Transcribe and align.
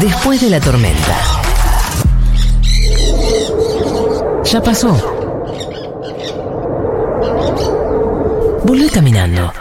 Después 0.00 0.40
de 0.40 0.50
la 0.50 0.60
tormenta. 0.60 1.18
Ya 4.44 4.62
pasó. 4.62 4.96
Volvé 8.64 8.88
caminando. 8.90 9.52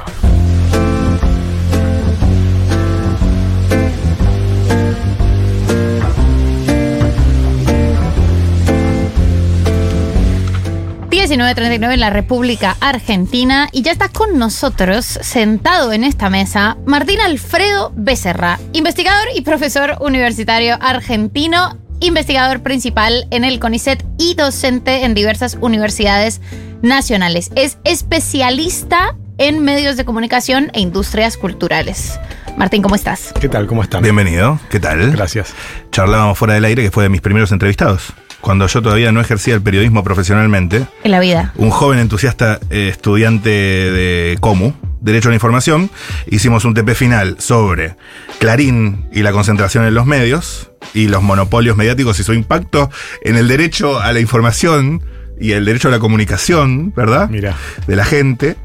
En 11.31 11.99
la 11.99 12.09
República 12.09 12.78
Argentina 12.79 13.67
y 13.73 13.81
ya 13.81 13.91
está 13.91 14.07
con 14.07 14.39
nosotros, 14.39 15.05
sentado 15.05 15.92
en 15.92 16.05
esta 16.05 16.30
mesa, 16.30 16.77
Martín 16.85 17.20
Alfredo 17.20 17.91
Becerra, 17.95 18.59
investigador 18.71 19.27
y 19.35 19.41
profesor 19.41 19.98
universitario 19.99 20.77
argentino, 20.79 21.77
investigador 21.99 22.63
principal 22.63 23.27
en 23.29 23.43
el 23.43 23.59
CONICET 23.59 24.05
y 24.17 24.35
docente 24.35 25.03
en 25.03 25.13
diversas 25.16 25.57
universidades 25.59 26.39
nacionales. 26.81 27.52
Es 27.55 27.77
especialista 27.83 29.17
en 29.38 29.61
medios 29.61 29.97
de 29.97 30.05
comunicación 30.05 30.71
e 30.73 30.80
industrias 30.80 31.35
culturales. 31.35 32.19
Martín, 32.55 32.81
¿cómo 32.81 32.95
estás? 32.95 33.33
¿Qué 33.39 33.49
tal? 33.49 33.67
¿Cómo 33.67 33.83
están? 33.83 34.02
Bienvenido. 34.02 34.59
¿Qué 34.69 34.80
tal? 34.80 35.11
Gracias. 35.11 35.53
Charlábamos 35.91 36.38
fuera 36.38 36.53
del 36.53 36.63
aire, 36.63 36.83
que 36.83 36.91
fue 36.91 37.03
de 37.03 37.09
mis 37.09 37.21
primeros 37.21 37.52
entrevistados 37.52 38.13
cuando 38.41 38.67
yo 38.67 38.81
todavía 38.81 39.11
no 39.11 39.21
ejercía 39.21 39.53
el 39.55 39.61
periodismo 39.61 40.03
profesionalmente. 40.03 40.85
En 41.03 41.11
la 41.11 41.19
vida. 41.19 41.53
Un 41.55 41.69
joven 41.69 41.99
entusiasta 41.99 42.59
eh, 42.69 42.89
estudiante 42.89 43.49
de 43.49 44.37
COMU, 44.39 44.73
Derecho 45.01 45.29
a 45.29 45.31
la 45.31 45.35
Información, 45.35 45.89
hicimos 46.27 46.65
un 46.65 46.73
TP 46.73 46.95
final 46.95 47.37
sobre 47.39 47.95
Clarín 48.39 49.07
y 49.11 49.21
la 49.21 49.31
concentración 49.31 49.85
en 49.85 49.93
los 49.93 50.05
medios 50.05 50.71
y 50.93 51.07
los 51.07 51.21
monopolios 51.21 51.77
mediáticos 51.77 52.19
y 52.19 52.23
su 52.23 52.33
impacto 52.33 52.89
en 53.21 53.35
el 53.35 53.47
derecho 53.47 53.99
a 53.99 54.11
la 54.11 54.19
información 54.19 55.03
y 55.39 55.51
el 55.51 55.66
derecho 55.66 55.89
a 55.89 55.91
la 55.91 55.99
comunicación, 55.99 56.94
¿verdad? 56.95 57.29
Mira. 57.29 57.55
De 57.85 57.95
la 57.95 58.05
gente. 58.05 58.55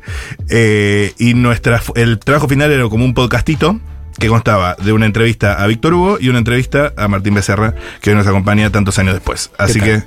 Eh, 0.48 1.12
y 1.18 1.34
nuestra, 1.34 1.82
el 1.94 2.18
trabajo 2.18 2.48
final 2.48 2.72
era 2.72 2.88
como 2.88 3.04
un 3.04 3.14
podcastito 3.14 3.78
que 4.22 4.28
constaba 4.28 4.76
de 4.80 4.92
una 4.92 5.06
entrevista 5.06 5.60
a 5.60 5.66
Víctor 5.66 5.94
Hugo 5.94 6.18
y 6.20 6.28
una 6.28 6.38
entrevista 6.38 6.92
a 6.96 7.08
Martín 7.08 7.34
Becerra, 7.34 7.74
que 8.00 8.10
hoy 8.10 8.16
nos 8.16 8.24
acompaña 8.24 8.70
tantos 8.70 8.96
años 9.00 9.14
después. 9.14 9.50
Así 9.58 9.80
que, 9.80 10.04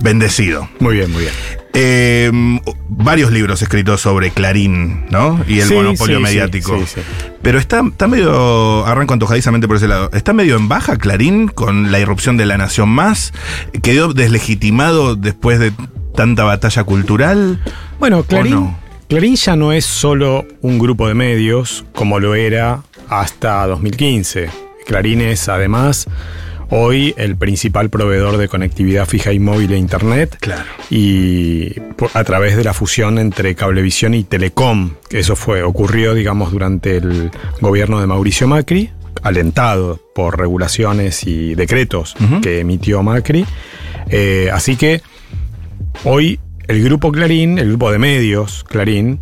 bendecido. 0.00 0.68
Muy 0.78 0.94
bien, 0.94 1.10
muy 1.10 1.22
bien. 1.22 1.34
Eh, 1.74 2.30
varios 2.88 3.32
libros 3.32 3.60
escritos 3.60 4.00
sobre 4.00 4.30
Clarín, 4.30 5.06
¿no? 5.10 5.44
Y 5.48 5.58
el 5.58 5.74
monopolio 5.74 6.20
mediático. 6.20 6.78
Sí, 6.86 7.00
Pero 7.42 7.58
está, 7.58 7.82
está 7.84 8.06
medio, 8.06 8.86
arranco 8.86 9.14
antojadizamente 9.14 9.66
por 9.66 9.76
ese 9.78 9.88
lado, 9.88 10.08
está 10.12 10.32
medio 10.32 10.56
en 10.56 10.68
baja 10.68 10.96
Clarín 10.96 11.48
con 11.48 11.90
la 11.90 11.98
irrupción 11.98 12.36
de 12.36 12.46
la 12.46 12.58
Nación 12.58 12.88
Más, 12.88 13.32
quedó 13.82 14.12
deslegitimado 14.12 15.16
después 15.16 15.58
de 15.58 15.72
tanta 16.14 16.44
batalla 16.44 16.84
cultural. 16.84 17.60
Bueno, 17.98 18.22
Clarín, 18.22 18.76
Clarín 19.08 19.34
ya 19.34 19.56
no 19.56 19.72
es 19.72 19.84
solo 19.84 20.46
un 20.60 20.78
grupo 20.78 21.08
de 21.08 21.14
medios 21.14 21.84
como 21.92 22.20
lo 22.20 22.36
era 22.36 22.82
hasta 23.08 23.66
2015. 23.66 24.50
Clarín 24.86 25.20
es 25.20 25.48
además 25.48 26.06
hoy 26.70 27.14
el 27.16 27.36
principal 27.36 27.90
proveedor 27.90 28.36
de 28.36 28.48
conectividad 28.48 29.06
fija 29.06 29.32
y 29.32 29.38
móvil 29.38 29.72
e 29.72 29.78
internet. 29.78 30.36
Claro. 30.40 30.64
Y 30.90 31.74
a 32.14 32.24
través 32.24 32.56
de 32.56 32.64
la 32.64 32.74
fusión 32.74 33.18
entre 33.18 33.54
Cablevisión 33.54 34.14
y 34.14 34.24
Telecom, 34.24 34.94
eso 35.10 35.36
fue, 35.36 35.62
ocurrió, 35.62 36.14
digamos, 36.14 36.52
durante 36.52 36.96
el 36.96 37.30
gobierno 37.60 38.00
de 38.00 38.06
Mauricio 38.06 38.46
Macri, 38.48 38.90
alentado 39.22 40.00
por 40.14 40.38
regulaciones 40.38 41.24
y 41.26 41.54
decretos 41.54 42.14
que 42.42 42.60
emitió 42.60 43.02
Macri. 43.02 43.44
Eh, 44.10 44.50
así 44.52 44.76
que 44.76 45.02
hoy 46.04 46.38
el 46.66 46.82
grupo 46.82 47.10
Clarín, 47.10 47.58
el 47.58 47.68
grupo 47.68 47.90
de 47.90 47.98
medios 47.98 48.64
Clarín, 48.64 49.20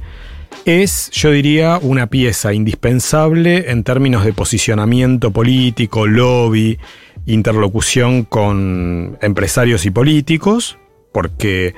es, 0.67 1.11
yo 1.13 1.31
diría, 1.31 1.79
una 1.81 2.09
pieza 2.09 2.53
indispensable 2.53 3.71
en 3.71 3.85
términos 3.85 4.25
de 4.25 4.33
posicionamiento 4.33 5.31
político, 5.31 6.09
lobby, 6.09 6.77
interlocución 7.25 8.25
con 8.25 9.17
empresarios 9.23 9.87
y 9.87 9.91
políticos, 9.91 10.77
porque 11.13 11.75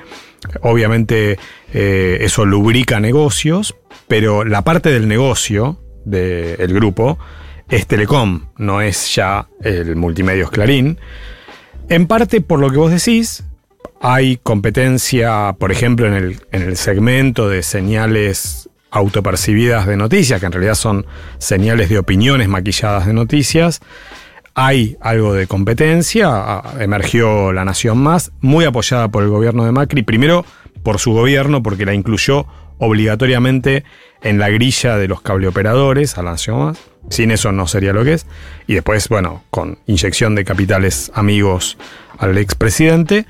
obviamente 0.61 1.37
eh, 1.71 2.17
eso 2.21 2.45
lubrica 2.45 2.99
negocios, 2.99 3.75
pero 4.07 4.43
la 4.43 4.63
parte 4.63 4.89
del 4.91 5.07
negocio 5.07 5.79
del 6.03 6.73
grupo 6.73 7.19
es 7.69 7.85
Telecom, 7.85 8.47
no 8.57 8.81
es 8.81 9.13
ya 9.13 9.47
el 9.61 9.95
Multimedios 9.95 10.49
Clarín. 10.49 10.97
En 11.89 12.07
parte 12.07 12.41
por 12.41 12.59
lo 12.59 12.71
que 12.71 12.77
vos 12.77 12.91
decís, 12.91 13.43
hay 14.01 14.37
competencia, 14.37 15.55
por 15.59 15.71
ejemplo, 15.71 16.07
en 16.07 16.13
el, 16.13 16.39
en 16.51 16.63
el 16.63 16.75
segmento 16.75 17.49
de 17.49 17.61
señales 17.61 18.68
autopercibidas 18.91 19.85
de 19.87 19.97
noticias, 19.97 20.39
que 20.39 20.45
en 20.45 20.51
realidad 20.51 20.75
son 20.75 21.05
señales 21.37 21.89
de 21.89 21.99
opiniones 21.99 22.47
maquilladas 22.47 23.05
de 23.05 23.13
noticias. 23.13 23.81
Hay 24.55 24.97
algo 24.99 25.33
de 25.33 25.47
competencia, 25.47 26.61
emergió 26.79 27.53
La 27.53 27.65
Nación 27.65 27.99
Más, 27.99 28.31
muy 28.41 28.65
apoyada 28.65 29.07
por 29.09 29.23
el 29.23 29.29
gobierno 29.29 29.65
de 29.65 29.71
Macri, 29.71 30.03
primero 30.03 30.45
por 30.83 30.99
su 30.99 31.13
gobierno, 31.13 31.61
porque 31.61 31.85
la 31.85 31.93
incluyó 31.93 32.45
obligatoriamente 32.77 33.83
en 34.21 34.39
la 34.39 34.49
grilla 34.49 34.97
de 34.97 35.07
los 35.07 35.21
cableoperadores 35.21 36.17
a 36.17 36.23
La 36.23 36.31
Nación 36.31 36.59
Más. 36.59 36.79
Sin 37.09 37.31
eso 37.31 37.51
no 37.51 37.67
sería 37.67 37.93
lo 37.93 38.03
que 38.03 38.13
es. 38.13 38.25
Y 38.67 38.73
después, 38.73 39.07
bueno, 39.09 39.43
con 39.49 39.79
inyección 39.87 40.35
de 40.35 40.45
capitales 40.45 41.11
amigos 41.13 41.77
al 42.17 42.37
expresidente. 42.37 43.25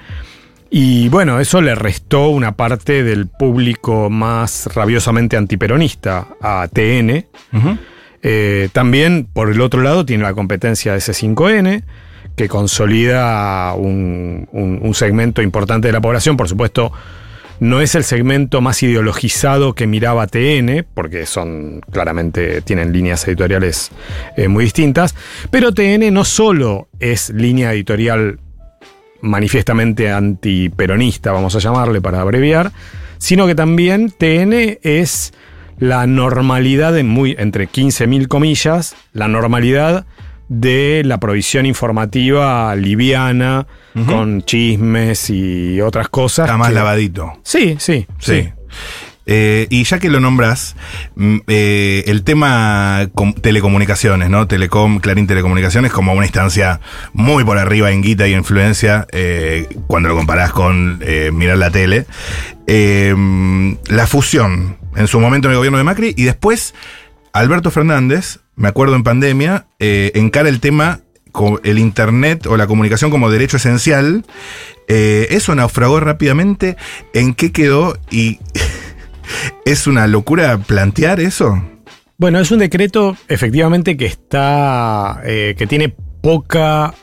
Y 0.71 1.09
bueno, 1.09 1.39
eso 1.39 1.61
le 1.61 1.73
restó 1.73 2.29
una 2.29 2.51
parte 2.51 3.03
del 3.03 3.27
público 3.27 4.09
más 4.09 4.69
rabiosamente 4.73 5.35
antiperonista 5.35 6.27
a 6.41 6.67
TN. 6.71 7.25
Eh, 8.21 8.69
también, 8.71 9.27
por 9.31 9.49
el 9.49 9.61
otro 9.61 9.81
lado, 9.81 10.05
tiene 10.05 10.23
la 10.23 10.33
competencia 10.33 10.93
de 10.93 10.99
C5N, 10.99 11.83
que 12.35 12.47
consolida 12.47 13.73
un, 13.73 14.47
un, 14.51 14.93
segmento 14.93 15.41
importante 15.41 15.87
de 15.87 15.93
la 15.93 16.01
población. 16.01 16.37
Por 16.37 16.47
supuesto, 16.47 16.91
no 17.59 17.81
es 17.81 17.95
el 17.95 18.03
segmento 18.03 18.61
más 18.61 18.83
ideologizado 18.83 19.73
que 19.73 19.87
miraba 19.87 20.27
TN, 20.27 20.85
porque 20.93 21.25
son 21.25 21.81
claramente 21.91 22.61
tienen 22.61 22.93
líneas 22.93 23.27
editoriales 23.27 23.91
eh, 24.37 24.47
muy 24.47 24.65
distintas. 24.65 25.15
Pero 25.49 25.73
TN 25.73 26.13
no 26.13 26.25
solo 26.25 26.89
es 26.99 27.31
línea 27.31 27.73
editorial 27.73 28.39
manifiestamente 29.21 30.11
antiperonista, 30.11 31.31
vamos 31.31 31.55
a 31.55 31.59
llamarle 31.59 32.01
para 32.01 32.21
abreviar, 32.21 32.71
sino 33.17 33.47
que 33.47 33.55
también 33.55 34.11
TN 34.11 34.79
es 34.81 35.33
la 35.77 36.07
normalidad, 36.07 36.97
en 36.97 37.07
muy, 37.07 37.35
entre 37.39 37.69
15.000 37.69 38.27
comillas, 38.27 38.95
la 39.13 39.27
normalidad 39.27 40.05
de 40.49 41.03
la 41.05 41.19
provisión 41.19 41.65
informativa 41.65 42.75
liviana, 42.75 43.67
con 44.07 44.41
chismes 44.43 45.29
y 45.29 45.79
otras 45.81 46.09
cosas. 46.09 46.45
Está 46.45 46.57
más 46.57 46.73
lavadito. 46.73 47.33
Sí, 47.43 47.75
sí, 47.79 48.07
sí. 48.19 48.49
Eh, 49.31 49.67
y 49.69 49.83
ya 49.83 49.99
que 49.99 50.09
lo 50.09 50.19
nombras, 50.19 50.75
mm, 51.15 51.37
eh, 51.45 52.03
el 52.07 52.23
tema 52.23 53.07
telecomunicaciones, 53.41 54.27
¿no? 54.31 54.47
Telecom, 54.47 54.99
Clarín 54.99 55.27
Telecomunicaciones, 55.27 55.91
como 55.91 56.13
una 56.13 56.25
instancia 56.25 56.81
muy 57.13 57.43
por 57.43 57.59
arriba 57.59 57.91
en 57.91 58.01
guita 58.01 58.27
y 58.27 58.33
influencia, 58.33 59.05
eh, 59.11 59.67
cuando 59.85 60.09
lo 60.09 60.15
comparás 60.15 60.51
con 60.51 60.97
mirar 61.33 61.59
la 61.59 61.69
tele. 61.69 62.07
la 62.65 64.07
fusión, 64.07 64.77
en 64.95 65.07
su 65.07 65.19
momento 65.19 65.47
en 65.47 65.51
el 65.51 65.57
gobierno 65.57 65.77
de 65.77 65.83
Macri, 65.83 66.13
y 66.17 66.23
después 66.23 66.73
Alberto 67.31 67.69
Fernández, 67.69 68.39
me 68.55 68.67
acuerdo 68.67 68.95
en 68.95 69.03
pandemia, 69.03 69.67
encara 69.79 70.49
el 70.49 70.59
tema 70.59 71.01
el 71.63 71.77
Internet 71.77 72.47
o 72.47 72.57
la 72.57 72.65
comunicación 72.65 73.11
como 73.11 73.29
derecho 73.29 73.57
esencial. 73.57 74.25
eso 74.87 75.53
naufragó 75.53 75.99
rápidamente. 75.99 76.77
¿En 77.13 77.35
qué 77.35 77.51
quedó? 77.51 77.97
Y 78.09 78.39
¿Es 79.65 79.87
una 79.87 80.07
locura 80.07 80.57
plantear 80.57 81.19
eso? 81.19 81.61
Bueno, 82.17 82.39
es 82.39 82.51
un 82.51 82.59
decreto 82.59 83.15
efectivamente 83.27 83.95
que 83.95 84.05
está. 84.05 85.21
Eh, 85.25 85.55
que 85.57 85.67
tiene 85.67 85.95
poca 86.21 86.93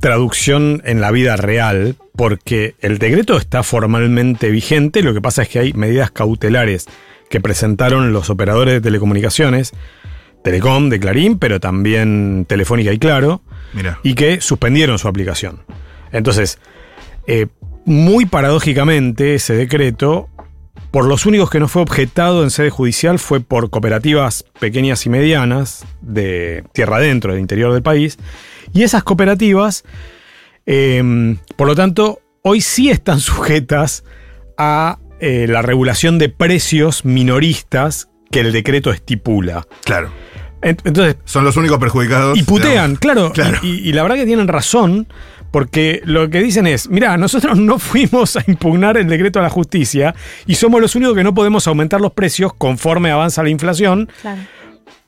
traducción 0.00 0.82
en 0.84 1.00
la 1.00 1.10
vida 1.10 1.36
real, 1.36 1.96
porque 2.16 2.74
el 2.80 2.98
decreto 2.98 3.36
está 3.36 3.62
formalmente 3.62 4.50
vigente, 4.50 5.02
lo 5.02 5.14
que 5.14 5.20
pasa 5.20 5.42
es 5.42 5.48
que 5.48 5.58
hay 5.58 5.72
medidas 5.72 6.10
cautelares 6.10 6.86
que 7.28 7.40
presentaron 7.40 8.12
los 8.12 8.30
operadores 8.30 8.74
de 8.74 8.80
telecomunicaciones, 8.80 9.72
Telecom, 10.44 10.90
de 10.90 11.00
Clarín, 11.00 11.38
pero 11.38 11.60
también 11.60 12.46
Telefónica 12.48 12.92
y 12.92 12.98
Claro, 12.98 13.42
y 14.02 14.14
que 14.14 14.40
suspendieron 14.40 14.98
su 14.98 15.08
aplicación. 15.08 15.64
Entonces, 16.12 16.58
eh, 17.26 17.48
muy 17.84 18.26
paradójicamente, 18.26 19.34
ese 19.34 19.54
decreto 19.54 20.28
por 20.90 21.06
los 21.06 21.26
únicos 21.26 21.50
que 21.50 21.60
no 21.60 21.68
fue 21.68 21.82
objetado 21.82 22.42
en 22.42 22.50
sede 22.50 22.70
judicial 22.70 23.18
fue 23.18 23.40
por 23.40 23.70
cooperativas 23.70 24.44
pequeñas 24.60 25.04
y 25.06 25.10
medianas 25.10 25.84
de 26.00 26.64
tierra 26.72 26.96
adentro, 26.96 27.32
del 27.32 27.40
interior 27.40 27.72
del 27.72 27.82
país. 27.82 28.18
Y 28.72 28.82
esas 28.82 29.02
cooperativas, 29.02 29.84
eh, 30.66 31.36
por 31.56 31.66
lo 31.66 31.74
tanto, 31.74 32.20
hoy 32.42 32.60
sí 32.60 32.90
están 32.90 33.20
sujetas 33.20 34.04
a 34.58 34.98
eh, 35.20 35.46
la 35.48 35.62
regulación 35.62 36.18
de 36.18 36.28
precios 36.28 37.04
minoristas 37.04 38.08
que 38.30 38.40
el 38.40 38.52
decreto 38.52 38.90
estipula. 38.90 39.66
Claro. 39.84 40.10
Ent- 40.62 40.80
Entonces, 40.84 41.16
Son 41.24 41.44
los 41.44 41.56
únicos 41.56 41.78
perjudicados. 41.78 42.36
y 42.38 42.42
putean, 42.42 42.70
digamos. 42.70 42.98
claro. 42.98 43.32
Claro. 43.32 43.58
Y 43.62 43.92
la 43.92 44.02
verdad 44.02 44.16
que 44.16 44.26
tienen 44.26 44.48
razón, 44.48 45.06
porque 45.50 46.02
lo 46.04 46.28
que 46.30 46.40
dicen 46.42 46.66
es, 46.66 46.88
mira, 46.90 47.16
nosotros 47.16 47.58
no 47.58 47.78
fuimos 47.78 48.36
a 48.36 48.44
impugnar 48.46 48.96
el 48.96 49.06
decreto 49.08 49.38
a 49.38 49.42
la 49.42 49.50
justicia 49.50 50.14
y 50.46 50.54
somos 50.56 50.80
los 50.80 50.94
únicos 50.96 51.14
que 51.14 51.24
no 51.24 51.34
podemos 51.34 51.66
aumentar 51.66 52.00
los 52.00 52.12
precios 52.12 52.52
conforme 52.52 53.10
avanza 53.10 53.42
la 53.42 53.48
inflación, 53.50 54.08
Claro. 54.22 54.42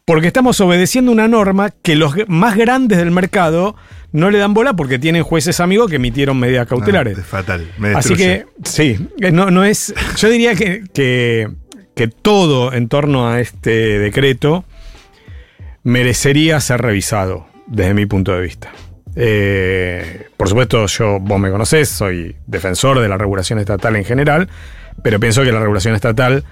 porque 0.05 0.27
estamos 0.29 0.61
obedeciendo 0.61 1.13
una 1.13 1.29
norma 1.29 1.71
que 1.83 1.97
los 1.97 2.15
más 2.29 2.57
grandes 2.57 2.99
del 2.99 3.11
mercado 3.11 3.77
no 4.11 4.31
le 4.31 4.39
dan 4.39 4.55
bola 4.55 4.73
porque 4.75 4.99
tienen 4.99 5.23
jueces 5.23 5.61
amigos 5.61 5.91
que 5.91 5.97
emitieron 5.97 6.39
medidas 6.39 6.67
cautelares. 6.67 7.15
No, 7.17 7.23
es 7.23 7.29
fatal. 7.29 7.71
me 7.77 7.91
Así 7.91 8.15
que, 8.17 8.47
sí, 8.65 8.99
eh, 9.21 9.31
no, 9.31 9.51
no 9.51 9.65
es. 9.65 9.93
Yo 10.17 10.31
diría 10.31 10.55
que, 10.55 10.85
que, 10.95 11.49
que 11.95 12.09
todo 12.09 12.73
en 12.73 12.89
torno 12.89 13.29
a 13.29 13.39
este 13.41 13.99
decreto 13.99 14.65
merecería 15.83 16.59
ser 16.61 16.81
revisado, 16.81 17.47
desde 17.67 17.93
mi 17.95 18.07
punto 18.07 18.33
de 18.33 18.41
vista. 18.41 18.71
Eh, 19.21 20.29
por 20.37 20.49
supuesto, 20.49 20.87
yo, 20.87 21.19
vos 21.19 21.41
me 21.41 21.51
conocés, 21.51 21.89
soy 21.89 22.37
defensor 22.47 23.01
de 23.01 23.09
la 23.09 23.19
regulación 23.19 23.59
estatal 23.59 23.97
en 23.97 24.05
general, 24.05 24.49
pero 25.03 25.19
pienso 25.19 25.43
que 25.43 25.51
la 25.51 25.59
regulación 25.59 25.97
estatal 25.97 26.45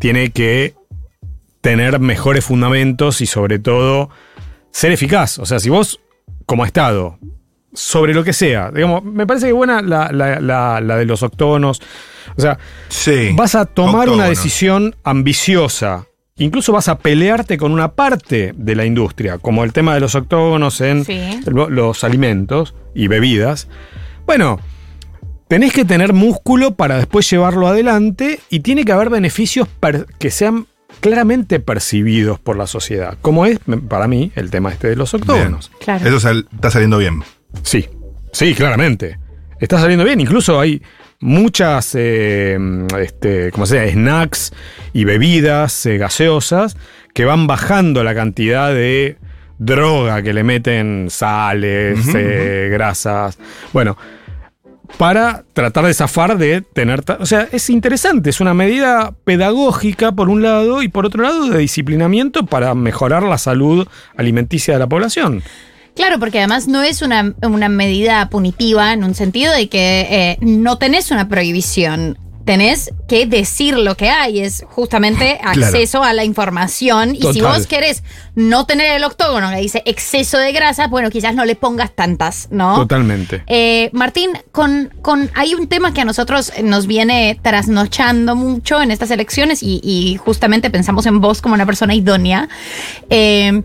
tiene 0.00 0.30
que 0.32 0.74
tener 1.60 2.00
mejores 2.00 2.44
fundamentos 2.44 3.20
y 3.20 3.26
sobre 3.26 3.60
todo 3.60 4.10
ser 4.72 4.90
eficaz. 4.90 5.38
O 5.38 5.46
sea, 5.46 5.60
si 5.60 5.70
vos, 5.70 6.00
como 6.44 6.64
Estado, 6.64 7.18
sobre 7.72 8.14
lo 8.14 8.24
que 8.24 8.32
sea, 8.32 8.72
digamos, 8.72 9.04
me 9.04 9.24
parece 9.24 9.46
que 9.46 9.52
buena 9.52 9.80
la, 9.80 10.10
la- 10.10 10.40
la- 10.40 10.80
la 10.80 10.96
de 10.96 11.04
los 11.04 11.22
octógonos. 11.22 11.80
O 12.36 12.40
sea, 12.40 12.58
Sí. 12.88 13.30
vas 13.36 13.54
a 13.54 13.64
tomar 13.64 14.08
una 14.08 14.26
decisión 14.28 14.96
ambiciosa. 15.04 16.06
Incluso 16.38 16.72
vas 16.72 16.88
a 16.88 16.98
pelearte 16.98 17.58
con 17.58 17.72
una 17.72 17.92
parte 17.92 18.54
de 18.56 18.74
la 18.76 18.84
industria, 18.84 19.38
como 19.38 19.64
el 19.64 19.72
tema 19.72 19.94
de 19.94 20.00
los 20.00 20.14
octógonos 20.14 20.80
en 20.80 21.04
Sí. 21.04 21.40
los 21.46 22.04
alimentos 22.04 22.74
y 22.94 23.08
bebidas. 23.08 23.68
Bueno, 24.26 24.60
tenés 25.48 25.72
que 25.72 25.84
tener 25.84 26.12
músculo 26.12 26.74
para 26.74 26.96
después 26.96 27.28
llevarlo 27.28 27.66
adelante 27.66 28.40
y 28.50 28.60
tiene 28.60 28.84
que 28.84 28.92
haber 28.92 29.10
beneficios 29.10 29.66
que 30.18 30.30
sean 30.30 30.66
claramente 31.00 31.60
percibidos 31.60 32.38
por 32.38 32.56
la 32.56 32.66
sociedad, 32.66 33.16
como 33.20 33.44
es 33.46 33.58
para 33.88 34.08
mí 34.08 34.32
el 34.36 34.50
tema 34.50 34.70
este 34.72 34.88
de 34.88 34.96
los 34.96 35.12
octógonos. 35.14 35.70
Claro. 35.80 36.06
Eso 36.08 36.20
sal- 36.20 36.46
está 36.54 36.70
saliendo 36.70 36.98
bien. 36.98 37.22
Sí, 37.62 37.88
sí, 38.32 38.54
claramente. 38.54 39.18
Está 39.60 39.80
saliendo 39.80 40.04
bien. 40.04 40.20
Incluso 40.20 40.60
hay 40.60 40.82
muchas, 41.20 41.94
eh, 41.94 42.58
este, 42.98 43.50
como 43.50 43.66
sea, 43.66 43.88
snacks 43.90 44.52
y 44.92 45.04
bebidas 45.04 45.86
eh, 45.86 45.98
gaseosas 45.98 46.76
que 47.14 47.24
van 47.24 47.46
bajando 47.46 48.04
la 48.04 48.14
cantidad 48.14 48.72
de 48.72 49.16
droga 49.58 50.22
que 50.22 50.32
le 50.32 50.44
meten 50.44 51.08
sales, 51.10 51.98
eh, 52.14 52.68
grasas. 52.70 53.38
Bueno, 53.72 53.96
para 54.96 55.44
tratar 55.52 55.84
de 55.86 55.94
zafar 55.94 56.38
de 56.38 56.62
tener... 56.62 57.02
O 57.18 57.26
sea, 57.26 57.48
es 57.50 57.68
interesante, 57.68 58.30
es 58.30 58.40
una 58.40 58.54
medida 58.54 59.12
pedagógica 59.24 60.12
por 60.12 60.28
un 60.28 60.42
lado 60.42 60.82
y 60.82 60.88
por 60.88 61.06
otro 61.06 61.22
lado 61.22 61.48
de 61.48 61.58
disciplinamiento 61.58 62.46
para 62.46 62.74
mejorar 62.74 63.24
la 63.24 63.38
salud 63.38 63.86
alimenticia 64.16 64.74
de 64.74 64.80
la 64.80 64.86
población. 64.86 65.42
Claro, 65.98 66.20
porque 66.20 66.38
además 66.38 66.68
no 66.68 66.84
es 66.84 67.02
una, 67.02 67.34
una 67.42 67.68
medida 67.68 68.30
punitiva 68.30 68.92
en 68.92 69.02
un 69.02 69.16
sentido 69.16 69.52
de 69.52 69.68
que 69.68 70.06
eh, 70.08 70.38
no 70.40 70.78
tenés 70.78 71.10
una 71.10 71.28
prohibición. 71.28 72.16
Tenés 72.48 72.90
que 73.06 73.26
decir 73.26 73.76
lo 73.76 73.94
que 73.94 74.08
hay, 74.08 74.40
es 74.40 74.64
justamente 74.70 75.38
Claro. 75.52 75.66
acceso 75.66 76.02
a 76.02 76.14
la 76.14 76.24
información. 76.24 77.14
Y 77.14 77.20
si 77.34 77.42
vos 77.42 77.66
querés 77.66 78.02
no 78.34 78.64
tener 78.64 78.92
el 78.96 79.04
octógono 79.04 79.50
que 79.50 79.56
dice 79.56 79.82
exceso 79.84 80.38
de 80.38 80.50
grasa, 80.52 80.86
bueno, 80.86 81.10
quizás 81.10 81.34
no 81.34 81.44
le 81.44 81.56
pongas 81.56 81.94
tantas, 81.94 82.48
¿no? 82.50 82.74
Totalmente. 82.76 83.42
Eh, 83.48 83.90
Martín, 83.92 84.30
con, 84.50 84.90
con, 85.02 85.30
hay 85.34 85.54
un 85.54 85.68
tema 85.68 85.92
que 85.92 86.00
a 86.00 86.04
nosotros 86.06 86.50
nos 86.62 86.86
viene 86.86 87.38
trasnochando 87.42 88.34
mucho 88.34 88.80
en 88.80 88.92
estas 88.92 89.10
elecciones 89.10 89.62
y, 89.62 89.82
y 89.84 90.16
justamente 90.16 90.70
pensamos 90.70 91.04
en 91.04 91.20
vos 91.20 91.42
como 91.42 91.54
una 91.54 91.66
persona 91.66 91.94
idónea. 91.94 92.48
Eh, 93.10 93.62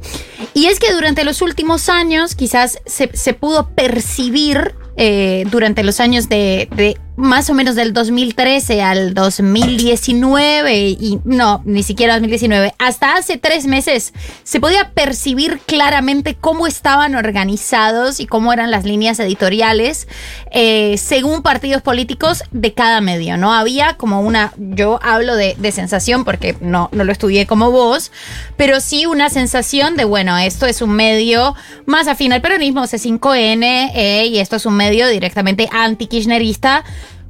y 0.53 0.65
es 0.65 0.79
que 0.81 0.91
durante 0.91 1.23
los 1.23 1.41
últimos 1.41 1.87
años 1.87 2.35
quizás 2.35 2.79
se, 2.85 3.09
se 3.13 3.33
pudo 3.33 3.69
percibir 3.69 4.75
eh, 4.97 5.45
durante 5.49 5.83
los 5.83 5.99
años 5.99 6.29
de, 6.29 6.67
de 6.75 6.97
más 7.15 7.49
o 7.49 7.53
menos 7.53 7.75
del 7.75 7.93
2013 7.93 8.81
al 8.81 9.13
2019 9.13 10.89
y 10.89 11.19
no, 11.23 11.61
ni 11.65 11.83
siquiera 11.83 12.13
2019, 12.13 12.73
hasta 12.79 13.15
hace 13.15 13.37
tres 13.37 13.65
meses 13.65 14.13
se 14.43 14.59
podía 14.59 14.91
percibir 14.91 15.59
claramente 15.65 16.35
cómo 16.35 16.65
estaban 16.65 17.15
organizados 17.15 18.19
y 18.19 18.25
cómo 18.25 18.51
eran 18.51 18.71
las 18.71 18.83
líneas 18.83 19.19
editoriales 19.19 20.07
eh, 20.51 20.95
según 20.97 21.43
partidos 21.43 21.81
políticos 21.81 22.43
de 22.51 22.73
cada 22.73 23.01
medio, 23.01 23.37
¿no? 23.37 23.53
Había 23.53 23.95
como 23.95 24.21
una, 24.21 24.53
yo 24.57 24.99
hablo 25.03 25.35
de, 25.35 25.55
sensación 25.73 26.23
porque 26.23 26.55
no, 26.61 26.89
no 26.91 27.03
lo 27.03 27.11
estudié 27.11 27.47
como 27.47 27.71
vos, 27.71 28.11
pero 28.57 28.79
sí 28.79 29.05
una 29.07 29.29
sensación 29.29 29.95
de, 29.97 30.03
bueno, 30.03 30.37
esto 30.37 30.67
es 30.67 30.81
un 30.81 30.91
medio 30.91 31.55
más 31.85 32.07
afín 32.07 32.31
al 32.33 32.41
peronismo, 32.41 32.83
C5N, 32.83 33.91
eh, 33.95 34.27
y 34.27 34.37
esto 34.39 34.57
es 34.57 34.65
un 34.65 34.75
medio 34.75 35.07
directamente 35.07 35.67
anti-kirchnerista. 35.71 36.83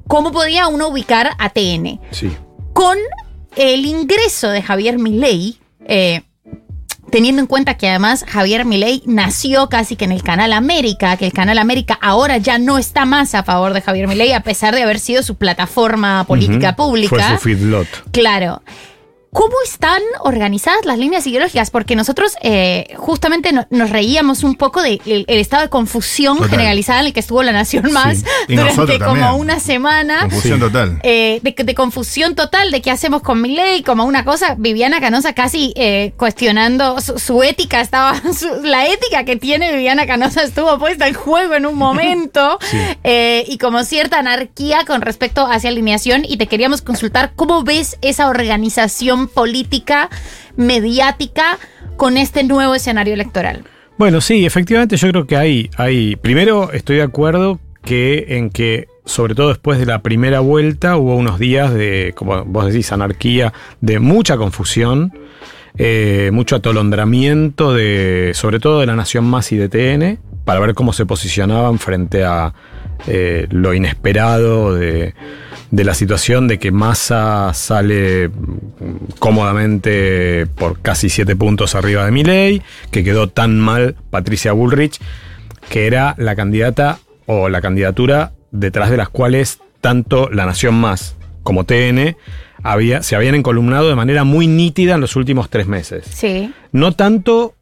¿Cómo 0.08 0.32
podía 0.32 0.68
uno 0.68 0.88
ubicar 0.90 1.32
a 1.38 1.50
TN? 1.50 2.00
Sí. 2.12 2.32
con 2.74 2.98
el 3.56 3.86
ingreso 3.86 4.50
de 4.50 4.62
Javier 4.64 4.98
Milei, 4.98 5.60
eh, 5.88 6.24
teniendo 7.12 7.40
en 7.40 7.46
cuenta 7.48 7.78
que 7.78 7.88
además 7.88 8.26
Javier 8.28 8.66
Milei 8.66 9.04
nació 9.06 9.70
casi 9.70 9.96
que 9.96 10.06
en 10.06 10.12
el 10.12 10.24
Canal 10.24 10.52
América, 10.54 11.16
que 11.18 11.28
el 11.28 11.34
Canal 11.34 11.60
América 11.60 12.00
ahora 12.02 12.38
ya 12.38 12.58
no 12.58 12.80
está 12.80 13.06
más 13.06 13.36
a 13.36 13.44
favor 13.44 13.74
de 13.74 13.82
Javier 13.82 14.08
Milei, 14.08 14.32
a 14.34 14.40
pesar 14.42 14.74
de 14.74 14.82
haber 14.82 15.00
sido 15.00 15.22
su 15.22 15.36
plataforma 15.36 16.24
política 16.24 16.70
Ujú. 16.70 16.88
pública. 16.90 17.10
Fue 17.16 17.38
su 17.38 17.44
feedlot. 17.44 17.88
Claro. 18.12 18.64
¿Cómo 19.34 19.56
están 19.66 20.02
organizadas 20.22 20.86
las 20.86 20.98
líneas 21.00 21.26
ideológicas? 21.28 21.72
Porque 21.72 21.96
nosotros 21.96 22.34
eh, 22.42 22.94
justamente 22.98 23.52
no- 23.52 23.66
nos 23.72 23.90
reíamos 23.90 24.44
un 24.44 24.56
poco 24.56 24.82
del 24.82 25.02
el 25.06 25.40
estado 25.40 25.64
de 25.64 25.70
confusión 25.70 26.38
Total. 26.38 26.52
generalizada 26.52 27.00
en 27.00 27.08
el 27.08 27.14
que 27.14 27.20
estuvo 27.20 27.42
la 27.44 27.52
Nación 27.52 27.92
Más 27.92 28.24
durante 28.48 29.00
como 29.00 29.14
también. 29.16 29.34
una 29.42 29.60
semana. 29.60 30.20
Confusión 30.22 30.60
Sí. 30.60 30.66
total. 30.66 31.00
Eh, 31.04 31.40
de, 31.42 31.56
de 31.64 31.76
confusión 31.76 32.36
total 32.36 32.70
de 32.72 32.82
qué 32.82 32.92
hacemos 32.92 33.22
con 33.24 33.42
mi 33.42 33.50
ley, 33.56 33.82
como 33.82 34.06
una 34.06 34.24
cosa, 34.24 34.56
Viviana 34.58 35.02
Canosa 35.02 35.34
casi 35.34 35.74
eh, 35.76 36.14
cuestionando 36.18 37.02
su, 37.02 37.18
su 37.18 37.42
ética, 37.44 37.82
estaba 37.82 38.16
su- 38.38 38.62
la 38.64 38.86
ética 38.88 39.24
que 39.26 39.36
tiene 39.36 39.72
Viviana 39.74 40.06
Canosa 40.06 40.44
estuvo 40.44 40.78
puesta 40.78 41.08
en 41.08 41.16
juego 41.16 41.56
en 41.56 41.66
un 41.66 41.76
momento, 41.88 42.60
y 43.04 43.58
como 43.58 43.84
cierta 43.84 44.20
anarquía 44.20 44.84
con 44.86 45.02
respecto 45.02 45.46
hacia 45.48 45.70
alineación, 45.70 46.24
y 46.28 46.38
te 46.38 46.48
queríamos 46.48 46.82
consultar 46.82 47.34
cómo 47.36 47.64
ves 47.64 47.98
esa 48.02 48.28
organización 48.30 49.23
política, 49.28 50.10
mediática, 50.56 51.58
con 51.98 52.18
este 52.18 52.44
nuevo 52.44 52.76
escenario 52.76 53.14
electoral. 53.14 53.64
Bueno, 53.98 54.22
sí, 54.22 54.46
efectivamente 54.46 54.98
yo 54.98 55.10
creo 55.10 55.28
que 55.28 55.38
hay, 55.38 55.70
hay. 55.78 56.16
Primero 56.16 56.72
estoy 56.72 56.98
de 56.98 57.04
acuerdo 57.04 57.60
que 57.84 58.38
en 58.38 58.50
que, 58.50 58.88
sobre 59.06 59.36
todo 59.36 59.50
después 59.50 59.80
de 59.80 59.86
la 59.86 60.02
primera 60.02 60.40
vuelta, 60.40 60.98
hubo 60.98 61.16
unos 61.16 61.38
días 61.38 61.74
de, 61.74 62.14
como 62.16 62.44
vos 62.46 62.66
decís, 62.66 62.92
anarquía, 62.92 63.54
de 63.82 64.00
mucha 64.00 64.38
confusión, 64.38 65.14
eh, 65.78 66.32
mucho 66.34 66.56
atolondramiento 66.56 67.74
de, 67.74 68.32
sobre 68.34 68.60
todo 68.60 68.80
de 68.80 68.88
la 68.88 68.96
Nación 68.96 69.26
Más 69.26 69.52
y 69.52 69.58
de 69.58 69.70
TN, 69.70 70.20
para 70.46 70.60
ver 70.60 70.74
cómo 70.74 70.94
se 70.94 71.06
posicionaban 71.06 71.80
frente 71.80 72.24
a 72.24 72.54
eh, 73.08 73.48
lo 73.50 73.74
inesperado 73.74 74.74
de, 74.76 75.14
de 75.72 75.84
la 75.84 75.94
situación 75.94 76.48
de 76.48 76.60
que 76.60 76.72
Massa 76.72 77.52
sale 77.54 78.30
cómodamente 79.20 80.46
por 80.46 80.80
casi 80.82 81.10
siete 81.10 81.36
puntos 81.36 81.76
arriba 81.76 82.06
de 82.06 82.12
Milei, 82.12 82.62
que 82.92 83.04
quedó 83.04 83.28
tan 83.30 83.60
mal 83.60 83.96
Patricia 84.10 84.52
Bullrich, 84.52 85.00
que 85.70 85.88
era 85.88 86.16
la 86.18 86.36
candidata 86.36 87.00
o 87.26 87.50
la 87.50 87.62
candidatura 87.62 88.34
detrás 88.52 88.90
de 88.90 88.98
las 88.98 89.10
cuales 89.10 89.60
tanto 89.82 90.30
La 90.30 90.46
Nación 90.46 90.76
Más 90.76 91.16
como 91.42 91.66
TN 91.66 92.16
había, 92.62 93.04
se 93.04 93.16
habían 93.16 93.36
encolumnado 93.36 93.90
de 93.90 93.96
manera 93.96 94.24
muy 94.24 94.48
nítida 94.48 94.96
en 94.96 95.02
los 95.02 95.16
últimos 95.16 95.50
tres 95.50 95.68
meses. 95.68 96.06
Sí. 96.08 96.54
No 96.72 96.94
tanto 96.94 97.56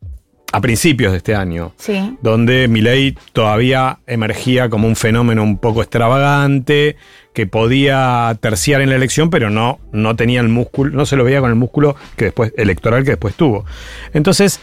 a 0.52 0.60
principios 0.62 1.12
de 1.12 1.18
este 1.20 1.36
año, 1.36 1.74
Sí. 1.78 2.18
donde 2.22 2.68
Milei 2.68 3.16
todavía 3.34 4.00
emergía 4.08 4.70
como 4.70 4.88
un 4.88 4.96
fenómeno 4.96 5.44
un 5.44 5.58
poco 5.58 5.82
extravagante, 5.82 6.98
que 7.34 7.48
podía 7.48 8.38
terciar 8.42 8.82
en 8.82 8.90
la 8.90 8.96
elección, 8.98 9.30
pero 9.30 9.50
no, 9.50 9.80
no 9.94 10.16
tenía 10.18 10.42
el 10.42 10.50
músculo, 10.50 10.96
no 10.96 11.06
se 11.06 11.16
lo 11.16 11.24
veía 11.24 11.40
con 11.40 11.50
el 11.50 11.56
músculo 11.56 11.96
que 12.18 12.26
después, 12.26 12.54
electoral 12.58 13.04
que 13.06 13.12
después 13.12 13.36
tuvo. 13.36 13.66
Entonces, 14.14 14.60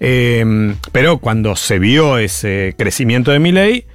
eh, 0.00 0.74
pero 0.92 1.18
cuando 1.18 1.56
se 1.56 1.78
vio 1.78 2.18
ese 2.18 2.74
crecimiento 2.76 3.30
de 3.30 3.38
Milei, 3.38 3.86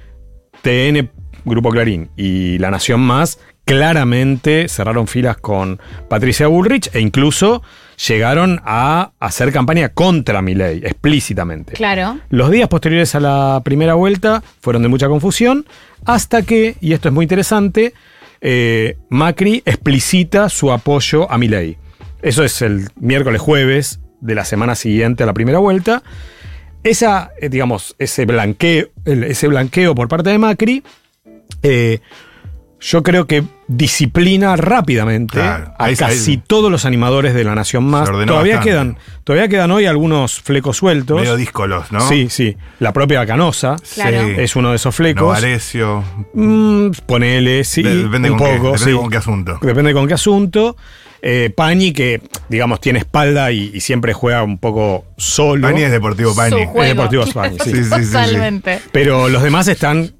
TN, 0.62 1.10
Grupo 1.44 1.70
Clarín 1.70 2.10
y 2.16 2.58
La 2.58 2.72
Nación 2.72 3.00
Más 3.00 3.38
claramente 3.64 4.68
cerraron 4.68 5.06
filas 5.06 5.36
con 5.36 5.80
Patricia 6.08 6.46
Bullrich 6.48 6.90
e 6.92 7.00
incluso 7.00 7.62
llegaron 8.08 8.60
a 8.64 9.12
hacer 9.20 9.52
campaña 9.52 9.88
contra 9.90 10.42
Milei, 10.42 10.78
explícitamente. 10.78 11.72
Claro. 11.72 12.18
Los 12.30 12.50
días 12.50 12.68
posteriores 12.68 13.14
a 13.14 13.20
la 13.20 13.60
primera 13.64 13.94
vuelta 13.94 14.42
fueron 14.60 14.82
de 14.82 14.88
mucha 14.88 15.08
confusión, 15.08 15.66
hasta 16.04 16.42
que, 16.42 16.76
y 16.80 16.92
esto 16.92 17.08
es 17.08 17.14
muy 17.14 17.24
interesante, 17.24 17.94
eh, 18.40 18.96
Macri 19.08 19.62
explicita 19.64 20.48
su 20.48 20.70
apoyo 20.72 21.30
a 21.30 21.38
Milei. 21.38 21.78
Eso 22.22 22.44
es 22.44 22.62
el 22.62 22.88
miércoles 22.96 23.40
jueves 23.40 24.00
de 24.20 24.34
la 24.34 24.44
semana 24.44 24.74
siguiente 24.74 25.22
a 25.22 25.26
la 25.26 25.34
primera 25.34 25.58
vuelta. 25.58 26.02
Esa, 26.82 27.30
eh, 27.40 27.48
digamos, 27.48 27.96
ese 27.98 28.26
blanqueo, 28.26 28.88
ese 29.04 29.48
blanqueo 29.48 29.94
por 29.94 30.08
parte 30.08 30.30
de 30.30 30.38
Macri, 30.38 30.82
eh, 31.62 32.00
yo 32.80 33.02
creo 33.02 33.26
que 33.26 33.42
disciplina 33.68 34.54
rápidamente 34.56 35.34
Claro, 35.34 35.72
a 35.78 35.84
ahí- 35.86 35.96
casi 35.96 36.32
ahí- 36.32 36.42
todos 36.46 36.70
los 36.70 36.84
animadores 36.84 37.34
de 37.34 37.42
la 37.44 37.54
Nación 37.54 37.84
Más. 37.84 38.04
Todavía 38.04 38.34
bastante. 38.56 38.68
quedan, 38.68 38.98
todavía 39.24 39.48
quedan 39.48 39.70
hoy 39.70 39.86
algunos 39.86 40.40
flecos 40.40 40.76
sueltos. 40.76 41.18
Medio 41.20 41.36
díscolos, 41.36 41.90
¿no? 41.90 42.06
Sí, 42.08 42.28
sí. 42.28 42.56
La 42.78 42.92
propia 42.92 43.24
Canosa 43.26 43.76
Claro. 43.94 44.18
Es 44.28 44.56
uno 44.56 44.70
de 44.70 44.76
esos 44.76 44.94
flecos. 44.94 45.22
Novarecio. 45.22 46.04
Mm, 46.34 46.90
ponele, 47.06 47.64
sí. 47.64 47.82
De- 47.82 48.02
depende 48.04 48.30
un 48.30 48.38
con 48.38 48.46
qué- 48.46 48.56
poco, 48.56 48.72
depende 48.72 48.92
sí. 48.92 48.96
con 48.98 49.10
qué 49.10 49.16
asunto. 49.16 49.58
Depende 49.62 49.92
con 49.94 50.06
qué 50.06 50.14
asunto. 50.14 50.76
Eh, 51.22 51.50
Pañi, 51.56 51.92
que 51.92 52.20
digamos 52.50 52.80
tiene 52.80 52.98
espalda 53.00 53.50
y, 53.50 53.70
y 53.74 53.80
siempre 53.80 54.12
juega 54.12 54.42
un 54.42 54.58
poco 54.58 55.06
solo. 55.16 55.66
Pani 55.66 55.82
es 55.82 55.90
Deportivo 55.90 56.34
juego. 56.34 56.82
Es 56.82 56.88
Deportivo 56.90 57.22
España, 57.24 57.56
sí. 57.64 57.70
Sí, 57.70 57.76
sí, 57.78 57.84
sí, 57.84 58.04
sí. 58.04 58.12
Totalmente. 58.12 58.80
Pero 58.92 59.28
los 59.28 59.42
demás 59.42 59.66
están 59.66 60.12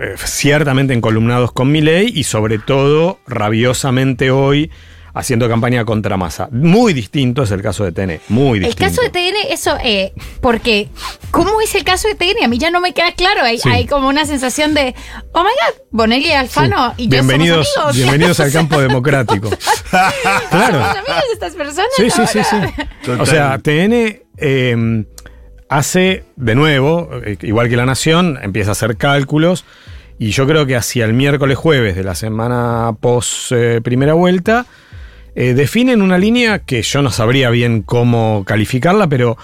eh, 0.00 0.14
ciertamente 0.24 0.94
encolumnados 0.94 1.52
con 1.52 1.70
Milei 1.72 2.12
y 2.14 2.24
sobre 2.24 2.58
todo 2.58 3.18
rabiosamente 3.26 4.30
hoy 4.30 4.70
haciendo 5.14 5.48
campaña 5.48 5.84
contra 5.84 6.16
Massa. 6.16 6.48
Muy 6.52 6.92
distinto 6.92 7.42
es 7.42 7.50
el 7.50 7.60
caso 7.60 7.82
de 7.84 7.90
TN, 7.90 8.20
muy 8.28 8.58
El 8.58 8.66
distinto. 8.66 8.84
caso 8.90 9.02
de 9.02 9.10
TN, 9.10 9.34
eso, 9.50 9.76
eh, 9.82 10.12
porque, 10.40 10.88
¿cómo 11.32 11.60
es 11.60 11.74
el 11.74 11.82
caso 11.82 12.06
de 12.06 12.14
TN? 12.14 12.44
A 12.44 12.48
mí 12.48 12.58
ya 12.58 12.70
no 12.70 12.80
me 12.80 12.92
queda 12.94 13.10
claro. 13.12 13.42
Hay, 13.42 13.58
Sí. 13.58 13.68
hay 13.68 13.86
como 13.86 14.06
una 14.08 14.26
sensación 14.26 14.74
de, 14.74 14.94
oh 15.32 15.42
my 15.42 15.48
god, 15.48 15.80
Bonelli 15.90 16.28
y 16.28 16.32
Alfano 16.32 16.94
y 16.96 17.04
yo 17.04 17.10
bienvenidos, 17.10 17.66
somos 17.74 17.88
amigos. 17.88 17.96
bienvenidos 17.96 18.40
al 18.40 18.52
campo 18.52 18.80
democrático. 18.80 19.50
claro. 19.90 20.78
Somos 20.78 20.96
amigos 20.96 21.24
de 21.26 21.32
estas 21.32 21.54
personas. 21.56 21.90
Sí, 21.96 22.10
sí, 22.10 22.22
sí, 22.28 22.40
sí. 22.44 22.56
Total. 23.04 23.20
O 23.20 23.26
sea, 23.26 23.58
TN 23.58 24.22
eh, 24.36 25.04
hace 25.68 26.24
de 26.36 26.54
nuevo, 26.54 27.10
eh, 27.24 27.36
igual 27.42 27.68
que 27.68 27.76
La 27.76 27.86
Nación, 27.86 28.38
empieza 28.42 28.70
a 28.70 28.72
hacer 28.72 28.96
cálculos 28.96 29.64
y 30.18 30.30
yo 30.30 30.46
creo 30.46 30.66
que 30.66 30.76
hacia 30.76 31.04
el 31.04 31.12
miércoles 31.12 31.56
jueves 31.56 31.96
de 31.96 32.04
la 32.04 32.14
semana 32.14 32.94
post 33.00 33.52
eh, 33.52 33.80
primera 33.82 34.14
vuelta 34.14 34.66
eh, 35.34 35.54
definen 35.54 36.02
una 36.02 36.18
línea 36.18 36.58
que 36.58 36.82
yo 36.82 37.00
no 37.02 37.10
sabría 37.10 37.50
bien 37.50 37.82
cómo 37.82 38.42
calificarla, 38.44 39.06
pero 39.06 39.38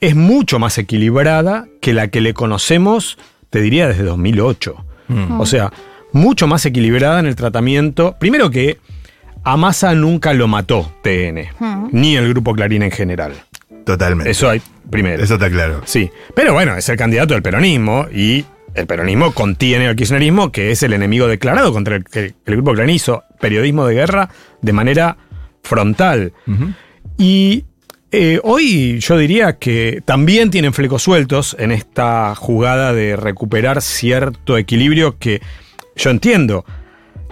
es 0.00 0.16
mucho 0.16 0.58
más 0.58 0.76
equilibrada 0.76 1.66
que 1.80 1.94
la 1.94 2.08
que 2.08 2.20
le 2.20 2.34
conocemos, 2.34 3.16
te 3.48 3.60
diría, 3.60 3.86
desde 3.86 4.02
2008. 4.02 4.84
Mm. 5.06 5.40
O 5.40 5.46
sea, 5.46 5.72
mucho 6.10 6.48
más 6.48 6.66
equilibrada 6.66 7.20
en 7.20 7.26
el 7.26 7.36
tratamiento. 7.36 8.16
Primero 8.18 8.50
que 8.50 8.78
a 9.44 9.56
Massa 9.56 9.94
nunca 9.94 10.32
lo 10.32 10.48
mató 10.48 10.92
TN, 11.02 11.90
ni 11.92 12.16
el 12.16 12.28
grupo 12.30 12.52
Clarín 12.52 12.82
en 12.82 12.90
general. 12.90 13.34
Totalmente. 13.84 14.30
Eso 14.30 14.50
hay 14.50 14.60
primero. 14.90 15.22
Eso 15.22 15.34
está 15.34 15.48
claro. 15.48 15.82
Sí, 15.84 16.10
pero 16.34 16.54
bueno, 16.54 16.76
es 16.76 16.88
el 16.88 16.96
candidato 16.96 17.34
del 17.34 17.42
peronismo 17.42 18.06
y 18.12 18.44
el 18.74 18.86
peronismo 18.86 19.32
contiene 19.32 19.86
al 19.86 19.96
kirchnerismo, 19.96 20.50
que 20.50 20.70
es 20.70 20.82
el 20.82 20.92
enemigo 20.92 21.28
declarado 21.28 21.72
contra 21.72 21.96
el 21.96 22.04
que 22.04 22.34
el 22.44 22.56
grupo 22.56 22.72
Clarín 22.72 22.94
hizo 22.94 23.22
periodismo 23.40 23.86
de 23.86 23.94
guerra 23.94 24.30
de 24.60 24.72
manera 24.72 25.16
frontal. 25.62 26.32
Y 27.16 27.64
eh, 28.10 28.40
hoy 28.42 28.98
yo 28.98 29.16
diría 29.16 29.58
que 29.58 30.02
también 30.04 30.50
tienen 30.50 30.72
flecos 30.72 31.02
sueltos 31.02 31.56
en 31.58 31.70
esta 31.72 32.34
jugada 32.34 32.92
de 32.92 33.16
recuperar 33.16 33.80
cierto 33.80 34.58
equilibrio 34.58 35.18
que 35.18 35.40
yo 35.96 36.10
entiendo. 36.10 36.64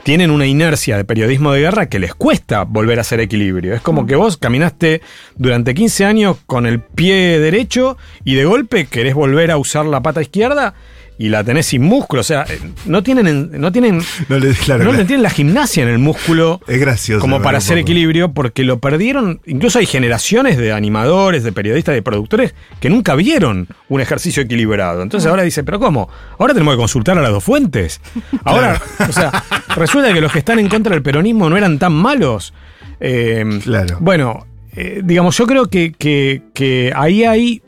Tienen 0.05 0.33
una 0.33 0.47
inercia 0.47 0.97
de 0.97 1.05
periodismo 1.05 1.53
de 1.53 1.61
guerra 1.61 1.89
que 1.89 2.01
les 2.01 2.15
cuesta 2.15 2.65
volver 2.65 2.99
a 2.99 3.03
hacer 3.03 3.21
equilibrio. 3.21 3.75
Es 3.75 3.81
como 3.81 4.07
que 4.07 4.17
vos 4.17 4.37
caminaste 4.37 5.01
durante 5.37 5.75
15 5.75 6.05
años 6.05 6.39
con 6.47 6.67
el 6.67 6.81
pie 6.81 7.39
derecho 7.39 7.97
y 8.25 8.35
de 8.35 8.45
golpe 8.45 8.87
querés 8.87 9.15
volver 9.15 9.53
a 9.53 9.59
usar 9.59 9.87
la 9.87 10.03
pata 10.03 10.21
izquierda 10.21 10.75
y 11.19 11.29
la 11.29 11.45
tenés 11.45 11.67
sin 11.67 11.83
músculo. 11.83 12.21
O 12.21 12.25
sea, 12.25 12.45
eh, 12.49 12.59
no 12.87 13.03
tienen, 13.03 13.51
no 13.61 13.71
tienen, 13.71 14.03
No 14.29 14.39
le- 14.39 14.53
claro, 14.55 14.83
no 14.85 14.91
claro. 14.91 15.07
tienen 15.07 15.23
la 15.23 15.31
gimnasia 15.31 15.83
en 15.83 15.89
el 15.91 15.99
músculo 15.99 16.61
Es 16.67 16.81
gracioso. 16.81 17.21
como 17.21 17.41
para 17.43 17.59
hacer 17.59 17.79
equilibrio, 17.79 18.33
porque 18.33 18.65
lo 18.65 18.79
perdieron. 18.81 19.41
Incluso 19.47 19.79
hay 19.79 19.87
generaciones 19.87 20.57
de 20.57 20.73
animadores, 20.73 21.45
de 21.45 21.53
periodistas, 21.53 21.95
de 21.95 22.03
productores 22.03 22.55
que 22.81 22.91
nunca 22.91 23.15
vieron 23.15 23.69
un 23.89 24.01
ejercicio 24.01 24.43
equilibrado. 24.43 25.03
Entonces 25.03 25.29
ahora 25.31 25.43
dice, 25.43 25.63
¿pero 25.65 25.79
cómo? 25.79 26.09
Ahora 26.39 26.55
tenemos 26.55 26.75
que 26.75 26.79
consultar 26.79 27.17
a 27.19 27.23
las 27.23 27.31
dos 27.31 27.45
fuentes. 27.45 28.01
Ahora, 28.45 28.81
o 29.09 29.13
sea, 29.13 29.45
resulta 29.77 30.13
que 30.13 30.21
los 30.21 30.33
que 30.33 30.39
están 30.41 30.59
en 30.59 30.69
contra 30.69 30.93
del 30.95 31.03
peronismo 31.03 31.49
no 31.49 31.57
eran 31.57 31.79
tan 31.79 31.93
malos. 31.93 32.53
Eh, 33.01 33.45
Claro. 33.63 33.99
Bueno, 34.01 34.47
eh, 34.75 35.03
digamos, 35.05 35.37
yo 35.37 35.47
creo 35.47 35.67
que, 35.67 35.93
que- 35.93 36.43
que 36.55 36.93
ahí 36.97 37.25
hay 37.25 37.63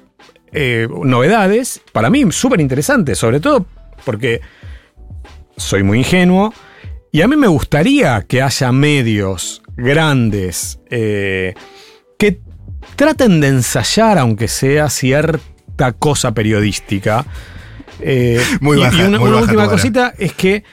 eh, 0.54 0.88
novedades, 0.88 1.80
para 1.92 2.10
mí 2.10 2.30
súper 2.30 2.60
interesantes, 2.60 3.18
sobre 3.18 3.40
todo 3.40 3.66
porque 4.04 4.40
soy 5.56 5.82
muy 5.82 5.98
ingenuo 5.98 6.54
y 7.10 7.22
a 7.22 7.28
mí 7.28 7.36
me 7.36 7.48
gustaría 7.48 8.22
que 8.22 8.40
haya 8.40 8.72
medios 8.72 9.62
grandes 9.76 10.78
eh, 10.90 11.54
que 12.18 12.40
traten 12.96 13.40
de 13.40 13.48
ensayar, 13.48 14.18
aunque 14.18 14.48
sea 14.48 14.88
cierta 14.90 15.92
cosa 15.92 16.32
periodística. 16.32 17.26
Eh, 18.00 18.40
Muy 18.60 18.78
baja, 18.78 18.96
y 18.96 19.06
una, 19.06 19.18
muy 19.18 19.28
una 19.28 19.40
baja 19.40 19.46
última 19.46 19.68
cosita 19.68 20.14
es 20.18 20.32
que 20.34 20.64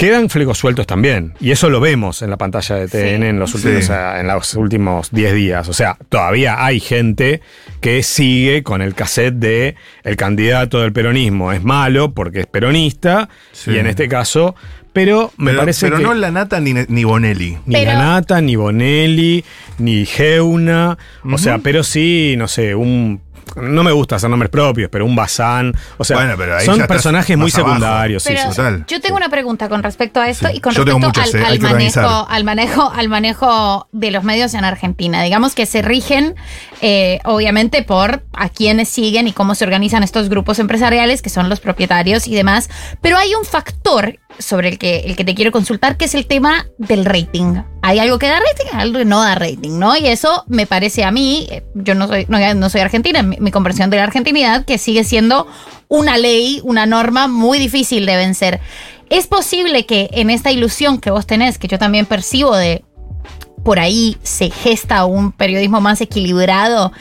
quedan 0.00 0.30
flecos 0.30 0.56
sueltos 0.56 0.86
también. 0.86 1.34
Y 1.40 1.50
eso 1.50 1.68
lo 1.68 1.78
vemos 1.78 2.22
en 2.22 2.30
la 2.30 2.38
pantalla 2.38 2.76
de 2.76 2.88
TN 2.88 3.22
en, 3.28 3.38
los 3.38 3.50
Sí. 3.50 3.56
últimos, 3.58 3.84
o 3.84 3.86
sea, 3.86 4.20
en 4.20 4.28
los 4.28 4.54
últimos 4.54 5.10
10 5.10 5.34
días. 5.34 5.68
O 5.68 5.74
sea, 5.74 5.98
todavía 6.08 6.64
hay 6.64 6.80
gente 6.80 7.42
que 7.82 8.02
sigue 8.02 8.62
con 8.62 8.80
el 8.80 8.94
cassette 8.94 9.34
de 9.34 9.74
el 10.02 10.16
candidato 10.16 10.80
del 10.80 10.92
peronismo 10.94 11.52
es 11.52 11.62
malo 11.62 12.12
porque 12.14 12.40
es 12.40 12.46
peronista. 12.46 13.28
Sí. 13.52 13.72
Y 13.72 13.78
en 13.78 13.86
este 13.88 14.08
caso, 14.08 14.54
pero 14.94 15.32
me 15.36 15.50
pero, 15.50 15.58
parece 15.60 15.86
pero 15.86 15.98
que 15.98 16.02
no 16.02 16.14
la 16.14 16.30
nata 16.30 16.60
ni, 16.60 16.72
ni 16.88 17.04
Bonelli. 17.04 17.58
ni 17.66 17.74
Pero- 17.74 17.90
Ganata, 17.92 18.40
ni 18.40 18.56
Bonelli, 18.56 19.44
ni 19.78 20.06
Geuna. 20.06 20.96
O 21.30 21.36
sea, 21.36 21.58
pero 21.58 21.82
sí, 21.84 22.34
no 22.38 22.48
sé, 22.48 22.74
un. 22.74 23.20
No 23.56 23.82
me 23.82 23.92
gusta 23.92 24.16
hacer 24.16 24.30
nombres 24.30 24.50
propios, 24.50 24.88
pero 24.90 25.04
un 25.04 25.14
Bazán. 25.16 25.74
O 25.98 26.04
sea, 26.04 26.16
Bueno, 26.16 26.34
pero 26.36 26.56
ahí 26.56 26.66
ya 26.66 26.74
son 26.74 26.86
personajes 26.86 27.36
muy 27.36 27.50
secundarios. 27.50 28.22
sí, 28.22 28.30
Pero 28.30 28.42
sí, 28.42 28.48
sí. 28.50 28.56
total. 28.56 28.84
yo 28.88 29.00
tengo 29.00 29.16
una 29.16 29.28
pregunta 29.28 29.68
con 29.68 29.82
respecto 29.82 30.20
a 30.20 30.28
esto 30.28 30.48
Sí. 30.48 30.56
y 30.56 30.60
con 30.60 30.72
Yo 30.74 30.84
respecto 30.84 31.06
muchas, 31.06 31.34
al, 31.34 31.40
eh, 31.40 31.44
al 31.46 31.60
manejo, 31.60 32.26
al 32.28 32.44
manejo, 32.44 32.90
al 32.94 33.08
manejo 33.08 33.88
de 33.92 34.10
los 34.10 34.24
medios 34.24 34.54
en 34.54 34.64
Argentina. 34.64 35.22
Digamos 35.22 35.54
que 35.54 35.66
se 35.66 35.82
rigen, 35.82 36.34
eh, 36.80 37.20
obviamente, 37.24 37.82
por 37.82 38.22
a 38.32 38.48
quienes 38.48 38.88
siguen 38.88 39.28
y 39.28 39.32
cómo 39.32 39.54
se 39.54 39.64
organizan 39.64 40.02
estos 40.02 40.28
grupos 40.28 40.58
empresariales, 40.58 41.22
que 41.22 41.30
son 41.30 41.48
los 41.48 41.60
propietarios 41.60 42.26
y 42.26 42.34
demás. 42.34 42.68
Pero 43.00 43.16
hay 43.18 43.34
un 43.34 43.44
factor 43.44 44.18
sobre 44.40 44.68
el 44.68 44.78
que, 44.78 45.00
el 45.00 45.16
que 45.16 45.24
te 45.24 45.34
quiero 45.34 45.52
consultar, 45.52 45.96
que 45.96 46.06
es 46.06 46.14
el 46.14 46.26
tema 46.26 46.66
del 46.78 47.04
rating. 47.04 47.62
Hay 47.82 47.98
algo 47.98 48.18
que 48.18 48.26
da 48.26 48.40
rating, 48.40 48.76
algo 48.76 48.98
que 48.98 49.04
no 49.04 49.20
da 49.20 49.34
rating, 49.34 49.78
¿no? 49.78 49.96
Y 49.96 50.06
eso 50.06 50.44
me 50.48 50.66
parece 50.66 51.04
a 51.04 51.10
mí, 51.10 51.46
eh, 51.50 51.62
yo 51.74 51.94
no 51.94 52.08
soy, 52.08 52.26
no, 52.28 52.54
no 52.54 52.70
soy 52.70 52.80
argentina, 52.80 53.22
mi, 53.22 53.36
mi 53.38 53.50
comprensión 53.50 53.90
de 53.90 53.98
la 53.98 54.04
argentinidad, 54.04 54.64
que 54.64 54.78
sigue 54.78 55.04
siendo 55.04 55.46
una 55.88 56.18
ley, 56.18 56.60
una 56.64 56.86
norma 56.86 57.28
muy 57.28 57.58
difícil 57.58 58.06
de 58.06 58.16
vencer. 58.16 58.60
Es 59.10 59.26
posible 59.26 59.86
que 59.86 60.08
en 60.12 60.30
esta 60.30 60.52
ilusión 60.52 60.98
que 60.98 61.10
vos 61.10 61.26
tenés, 61.26 61.58
que 61.58 61.68
yo 61.68 61.78
también 61.78 62.06
percibo 62.06 62.56
de 62.56 62.84
por 63.64 63.78
ahí 63.78 64.16
se 64.22 64.50
gesta 64.50 65.04
un 65.04 65.32
periodismo 65.32 65.80
más 65.80 66.00
equilibrado, 66.00 66.92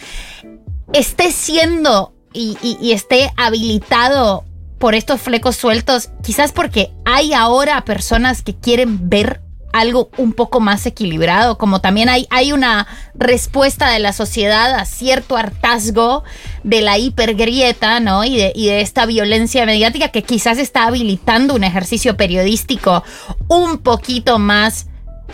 esté 0.94 1.32
siendo 1.32 2.14
y 2.32 2.92
esté 2.92 3.32
habilitado 3.38 4.46
por 4.80 4.96
estos 4.96 5.22
flecos 5.22 5.56
sueltos, 5.56 6.10
quizás 6.24 6.52
porque 6.52 6.92
hay 7.06 7.34
ahora 7.34 7.84
personas 7.86 8.42
que 8.42 8.56
quieren 8.56 9.10
ver 9.10 9.42
algo 9.72 10.10
un 10.18 10.34
poco 10.34 10.60
más 10.60 10.86
equilibrado, 10.86 11.58
como 11.58 11.80
también 11.80 12.10
hay, 12.10 12.28
hay 12.32 12.52
una 12.52 12.88
respuesta 13.14 13.92
de 13.92 14.00
la 14.00 14.14
sociedad 14.14 14.74
a 14.74 14.86
cierto 14.86 15.38
hartazgo 15.38 16.24
de 16.64 16.82
la 16.82 16.98
hipergrieta, 16.98 18.00
¿no? 18.00 18.24
Y 18.24 18.38
de, 18.38 18.52
y 18.56 18.68
de 18.68 18.82
esta 18.82 19.06
violencia 19.06 19.66
mediática 19.66 20.10
que 20.10 20.24
quizás 20.24 20.58
está 20.58 20.88
habilitando 20.88 21.54
un 21.54 21.64
ejercicio 21.64 22.18
periodístico 22.18 23.04
un 23.48 23.78
poquito 23.78 24.40
más 24.40 24.88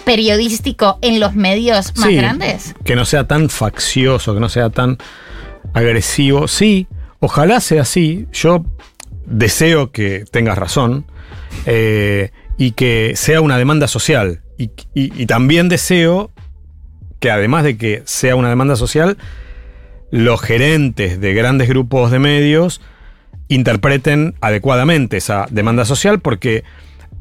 periodístico 0.03 0.99
en 1.01 1.19
los 1.19 1.35
medios 1.35 1.95
más 1.95 2.09
Sí, 2.09 2.15
grandes. 2.17 2.75
Que 2.83 2.95
no 2.95 3.05
sea 3.05 3.27
tan 3.27 3.49
faccioso, 3.49 4.33
que 4.33 4.41
no 4.41 4.49
sea 4.49 4.69
tan 4.69 4.97
agresivo. 5.73 6.47
Sí, 6.49 6.87
ojalá 7.21 7.61
sea 7.61 7.83
así. 7.83 8.27
Yo 8.33 8.65
deseo 9.25 9.91
que 9.91 10.25
tengas 10.31 10.57
razón 10.57 11.05
eh, 11.65 12.31
y 12.57 12.71
que 12.71 13.13
sea 13.15 13.41
una 13.41 13.57
demanda 13.57 13.87
social. 13.87 14.41
Y, 14.57 15.25
también 15.25 15.67
deseo 15.67 16.31
que 17.19 17.29
además 17.29 17.63
de 17.63 17.77
que 17.77 18.03
sea 18.05 18.35
una 18.35 18.49
demanda 18.49 18.75
social, 18.77 19.17
los 20.11 20.41
gerentes 20.41 21.19
de 21.19 21.33
grandes 21.33 21.67
grupos 21.67 22.11
de 22.11 22.19
medios 22.19 22.81
interpreten 23.49 24.35
adecuadamente 24.39 25.17
esa 25.17 25.45
demanda 25.51 25.83
social 25.85 26.19
porque 26.19 26.63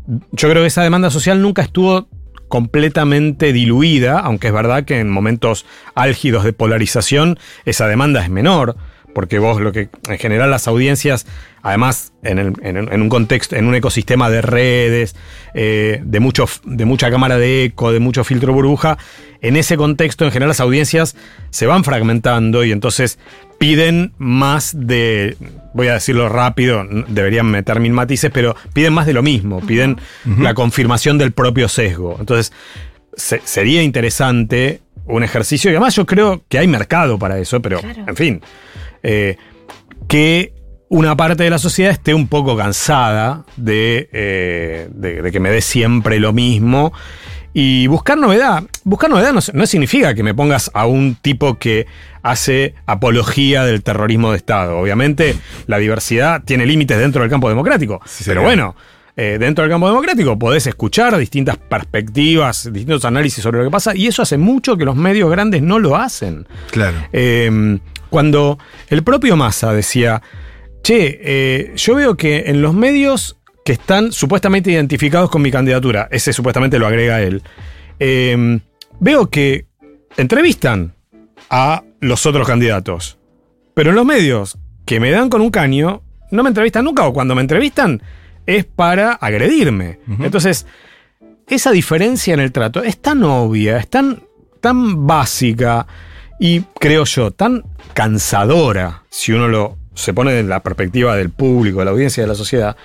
yo 0.06 0.48
creo 0.48 0.62
que 0.62 0.68
esa 0.68 0.82
demanda 0.82 1.10
social 1.10 1.42
nunca 1.42 1.62
estuvo 1.62 2.08
completamente 2.48 3.52
diluida, 3.52 4.20
aunque 4.20 4.48
es 4.48 4.52
verdad 4.52 4.84
que 4.84 5.00
en 5.00 5.10
momentos 5.10 5.66
álgidos 5.94 6.44
de 6.44 6.52
polarización 6.52 7.38
esa 7.64 7.88
demanda 7.88 8.22
es 8.22 8.30
menor, 8.30 8.76
porque 9.14 9.38
vos 9.38 9.60
lo 9.60 9.72
que 9.72 9.88
en 10.08 10.18
general 10.18 10.50
las 10.50 10.66
audiencias, 10.68 11.26
además 11.62 12.12
en, 12.22 12.38
el- 12.38 12.52
en- 12.62 12.76
en 12.92 13.02
un 13.02 13.08
contexto, 13.08 13.56
en 13.56 13.66
un 13.66 13.74
ecosistema 13.74 14.28
de 14.28 14.42
redes, 14.42 15.14
eh, 15.54 16.00
de, 16.04 16.20
mucho, 16.20 16.46
de 16.64 16.84
mucha 16.84 17.10
cámara 17.10 17.38
de 17.38 17.64
eco, 17.64 17.92
de 17.92 18.00
mucho 18.00 18.24
filtro 18.24 18.52
burbuja, 18.52 18.98
en 19.40 19.56
ese 19.56 19.76
contexto 19.76 20.24
en 20.24 20.30
general 20.32 20.48
las 20.48 20.60
audiencias 20.60 21.16
se 21.50 21.66
van 21.66 21.84
fragmentando 21.84 22.64
y 22.64 22.72
entonces 22.72 23.18
piden 23.58 24.12
más 24.18 24.74
de, 24.76 25.36
voy 25.74 25.88
a 25.88 25.94
decirlo 25.94 26.28
rápido, 26.28 26.84
deberían 27.08 27.46
meter 27.46 27.78
mil 27.80 27.92
matices, 27.92 28.30
pero 28.32 28.56
piden 28.72 28.92
más 28.92 29.06
de 29.06 29.12
lo 29.12 29.22
mismo, 29.22 29.60
piden 29.60 29.96
la 30.38 30.54
confirmación 30.54 31.18
del 31.18 31.32
propio 31.32 31.68
sesgo. 31.68 32.16
Entonces, 32.18 32.52
se- 33.16 33.40
sería 33.44 33.82
interesante 33.82 34.80
un 35.06 35.22
ejercicio, 35.22 35.70
y 35.70 35.74
además 35.74 35.94
yo 35.94 36.04
creo 36.06 36.42
que 36.48 36.58
hay 36.58 36.66
mercado 36.66 37.18
para 37.18 37.38
eso, 37.38 37.60
pero, 37.62 37.78
Claro. 37.80 38.04
en 38.08 38.16
fin, 38.16 38.42
eh, 39.04 39.36
que 40.08 40.52
una 40.88 41.16
parte 41.16 41.44
de 41.44 41.50
la 41.50 41.58
sociedad 41.58 41.92
esté 41.92 42.12
un 42.14 42.26
poco 42.28 42.56
cansada 42.56 43.44
de, 43.56 44.08
eh, 44.12 44.88
de- 44.92 45.22
de 45.22 45.32
que 45.32 45.38
me 45.40 45.50
dé 45.50 45.60
siempre 45.60 46.18
lo 46.18 46.32
mismo. 46.32 46.92
Y 47.56 47.86
buscar 47.86 48.18
novedad. 48.18 48.64
Buscar 48.82 49.08
novedad 49.10 49.32
no, 49.32 49.38
no 49.52 49.66
significa 49.66 50.12
que 50.14 50.24
me 50.24 50.34
pongas 50.34 50.72
a 50.74 50.86
un 50.86 51.14
tipo 51.14 51.56
que 51.56 51.86
hace 52.22 52.74
apología 52.86 53.64
del 53.64 53.84
terrorismo 53.84 54.32
de 54.32 54.38
Estado. 54.38 54.76
Obviamente, 54.78 55.36
la 55.68 55.78
diversidad 55.78 56.42
tiene 56.44 56.66
límites 56.66 56.98
dentro 56.98 57.22
del 57.22 57.30
campo 57.30 57.48
democrático. 57.48 58.00
Sí, 58.06 58.24
pero 58.26 58.42
bueno, 58.42 58.74
eh, 59.16 59.36
dentro 59.38 59.62
del 59.62 59.70
campo 59.70 59.86
democrático 59.86 60.36
podés 60.36 60.66
escuchar 60.66 61.16
distintas 61.16 61.56
perspectivas, 61.56 62.68
distintos 62.72 63.04
análisis 63.04 63.42
sobre 63.42 63.58
lo 63.58 63.64
que 63.66 63.70
pasa, 63.70 63.94
y 63.94 64.08
eso 64.08 64.22
hace 64.22 64.36
mucho 64.36 64.76
que 64.76 64.84
los 64.84 64.96
medios 64.96 65.30
grandes 65.30 65.62
no 65.62 65.78
lo 65.78 65.94
hacen. 65.96 66.48
Claro. 66.72 66.96
Eh, 67.12 67.78
cuando 68.14 68.60
el 68.90 69.02
propio 69.02 69.34
Massa 69.34 69.72
decía, 69.72 70.22
che, 70.84 71.18
eh, 71.20 71.72
yo 71.74 71.96
veo 71.96 72.16
que 72.16 72.44
en 72.46 72.62
los 72.62 72.72
medios 72.72 73.36
que 73.64 73.72
están 73.72 74.12
supuestamente 74.12 74.70
identificados 74.70 75.28
con 75.30 75.42
mi 75.42 75.50
candidatura, 75.50 76.06
ese 76.12 76.32
supuestamente 76.32 76.78
lo 76.78 76.86
agrega 76.86 77.20
él, 77.20 77.42
eh, 77.98 78.60
veo 79.00 79.30
que 79.30 79.66
entrevistan 80.16 80.94
a 81.50 81.82
los 81.98 82.24
otros 82.24 82.46
candidatos, 82.46 83.18
pero 83.74 83.90
en 83.90 83.96
los 83.96 84.06
medios 84.06 84.58
que 84.86 85.00
me 85.00 85.10
dan 85.10 85.28
con 85.28 85.40
un 85.40 85.50
caño, 85.50 86.04
no 86.30 86.44
me 86.44 86.50
entrevistan 86.50 86.84
nunca, 86.84 87.08
o 87.08 87.12
cuando 87.12 87.34
me 87.34 87.40
entrevistan 87.40 88.00
es 88.46 88.64
para 88.64 89.14
agredirme. 89.14 89.98
Entonces, 90.20 90.66
esa 91.48 91.72
diferencia 91.72 92.32
en 92.32 92.38
el 92.38 92.52
trato 92.52 92.80
es 92.80 92.96
tan 92.96 93.24
obvia, 93.24 93.76
es 93.76 93.90
tan, 93.90 94.22
tan 94.60 95.04
básica 95.04 95.84
y 96.38 96.60
creo 96.80 97.04
yo, 97.04 97.30
tan 97.30 97.64
cansadora, 97.94 99.02
si 99.10 99.32
uno 99.32 99.48
lo 99.48 99.76
se 99.94 100.12
pone 100.12 100.38
en 100.40 100.48
la 100.48 100.60
perspectiva 100.62 101.14
del 101.16 101.30
público, 101.30 101.78
de 101.78 101.84
la 101.84 101.90
audiencia, 101.92 102.22
de 102.22 102.28
la 102.28 102.34
sociedad, 102.34 102.76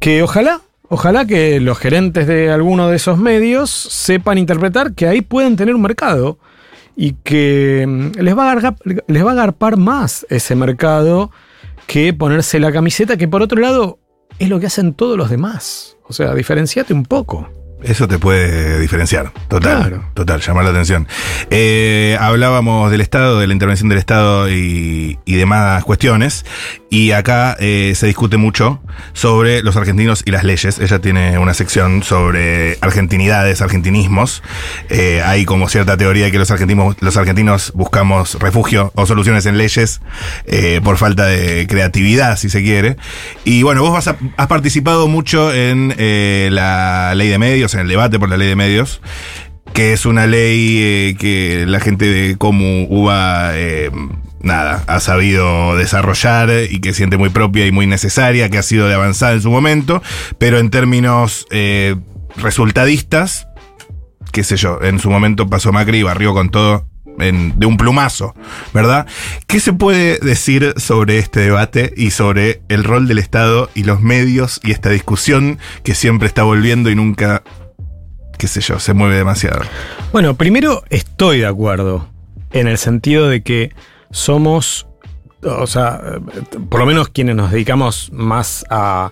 que 0.00 0.22
ojalá, 0.22 0.60
ojalá 0.88 1.26
que 1.26 1.60
los 1.60 1.78
gerentes 1.78 2.26
de 2.26 2.50
alguno 2.50 2.88
de 2.88 2.96
esos 2.96 3.18
medios 3.18 3.70
sepan 3.70 4.38
interpretar 4.38 4.94
que 4.94 5.06
ahí 5.06 5.20
pueden 5.20 5.56
tener 5.56 5.74
un 5.74 5.82
mercado 5.82 6.38
y 6.96 7.12
que 7.24 7.84
mm, 7.86 8.20
les 8.20 8.36
va 8.36 8.48
a 8.50 8.52
agargar- 8.52 8.76
les 9.06 9.24
va 9.24 9.32
a 9.32 9.76
más 9.76 10.26
ese 10.30 10.54
mercado 10.54 11.30
que 11.86 12.14
ponerse 12.14 12.58
la 12.58 12.72
camiseta, 12.72 13.16
que 13.16 13.28
por 13.28 13.42
otro 13.42 13.60
lado 13.60 13.98
es 14.38 14.48
lo 14.48 14.58
que 14.60 14.66
hacen 14.66 14.94
todos 14.94 15.18
los 15.18 15.28
demás. 15.28 15.96
O 16.06 16.12
sea, 16.12 16.34
diferenciate 16.34 16.94
un 16.94 17.04
poco. 17.04 17.48
Eso 17.82 18.08
te 18.08 18.18
puede 18.18 18.80
diferenciar, 18.80 19.30
total, 19.48 19.78
Claro. 19.88 20.10
total, 20.14 20.40
llamar 20.40 20.64
la 20.64 20.70
atención. 20.70 21.06
Eh, 21.50 22.16
hablábamos 22.18 22.90
del 22.90 23.02
Estado, 23.02 23.38
de 23.38 23.46
la 23.46 23.52
intervención 23.52 23.90
del 23.90 23.98
Estado 23.98 24.48
y, 24.50 25.18
y 25.26 25.34
demás 25.34 25.84
cuestiones, 25.84 26.46
y 26.94 27.10
acá 27.10 27.56
eh, 27.58 27.94
se 27.96 28.06
discute 28.06 28.36
mucho 28.36 28.80
sobre 29.14 29.64
los 29.64 29.74
argentinos 29.74 30.22
y 30.24 30.30
las 30.30 30.44
leyes. 30.44 30.78
Ella 30.78 31.00
tiene 31.00 31.40
una 31.40 31.52
sección 31.52 32.04
sobre 32.04 32.78
argentinidades, 32.82 33.62
argentinismos. 33.62 34.44
Eh, 34.90 35.20
hay 35.24 35.44
como 35.44 35.68
cierta 35.68 35.96
teoría 35.96 36.26
de 36.26 36.30
que 36.30 36.38
los 36.38 36.52
argentinos, 36.52 36.94
los 37.00 37.16
argentinos 37.16 37.72
buscamos 37.74 38.34
refugio 38.34 38.92
o 38.94 39.06
soluciones 39.06 39.44
en 39.46 39.58
leyes 39.58 40.02
eh, 40.46 40.80
por 40.84 40.96
falta 40.96 41.26
de 41.26 41.66
creatividad, 41.66 42.38
si 42.38 42.48
se 42.48 42.62
quiere. 42.62 42.96
Y 43.44 43.64
bueno, 43.64 43.82
vos 43.82 44.06
has 44.36 44.46
participado 44.46 45.08
mucho 45.08 45.52
en 45.52 45.96
la 46.54 47.12
ley 47.16 47.26
de 47.26 47.38
medios, 47.38 47.74
en 47.74 47.80
el 47.80 47.88
debate 47.88 48.20
por 48.20 48.28
la 48.28 48.36
ley 48.36 48.46
de 48.46 48.54
medios, 48.54 49.00
que 49.72 49.94
es 49.94 50.06
una 50.06 50.28
ley 50.28 51.16
que 51.18 51.64
la 51.66 51.80
gente 51.80 52.04
de 52.06 52.36
Comu 52.36 52.86
UBA, 52.88 53.50
nada, 54.44 54.84
ha 54.86 55.00
sabido 55.00 55.76
desarrollar 55.76 56.50
y 56.70 56.80
que 56.80 56.92
siente 56.92 57.16
muy 57.16 57.30
propia 57.30 57.66
y 57.66 57.72
muy 57.72 57.86
necesaria, 57.86 58.48
que 58.50 58.58
ha 58.58 58.62
sido 58.62 58.86
de 58.86 58.94
avanzada 58.94 59.32
en 59.32 59.42
su 59.42 59.50
momento, 59.50 60.02
pero 60.38 60.58
en 60.58 60.70
términos 60.70 61.46
eh, 61.50 61.96
resultadistas, 62.36 63.48
qué 64.32 64.44
sé 64.44 64.56
yo, 64.56 64.78
en 64.82 64.98
su 64.98 65.10
momento 65.10 65.48
pasó 65.48 65.72
Macri 65.72 65.98
y 65.98 66.02
barrió 66.02 66.34
con 66.34 66.50
todo 66.50 66.86
de 67.16 67.66
un 67.66 67.76
plumazo, 67.76 68.34
¿verdad? 68.72 69.06
¿Qué 69.46 69.60
se 69.60 69.72
puede 69.72 70.18
decir 70.18 70.74
sobre 70.76 71.18
este 71.18 71.40
debate 71.40 71.92
y 71.96 72.10
sobre 72.10 72.62
el 72.68 72.82
rol 72.82 73.06
del 73.06 73.18
Estado 73.18 73.70
y 73.74 73.84
los 73.84 74.00
medios 74.00 74.60
y 74.64 74.72
esta 74.72 74.90
discusión 74.90 75.58
que 75.84 75.94
siempre 75.94 76.26
está 76.26 76.42
volviendo 76.42 76.90
y 76.90 76.96
nunca, 76.96 77.42
qué 78.36 78.48
sé 78.48 78.60
yo, 78.60 78.80
se 78.80 78.94
mueve 78.94 79.16
demasiado? 79.16 79.62
Bueno, 80.12 80.34
primero 80.34 80.82
estoy 80.90 81.38
de 81.38 81.46
acuerdo 81.46 82.08
en 82.52 82.66
el 82.66 82.78
sentido 82.78 83.28
de 83.28 83.42
que 83.42 83.72
somos, 84.14 84.86
o 85.42 85.66
sea, 85.66 86.20
por 86.70 86.78
lo 86.78 86.86
menos 86.86 87.08
quienes 87.08 87.34
nos 87.34 87.50
dedicamos 87.50 88.10
más 88.12 88.64
a 88.70 89.10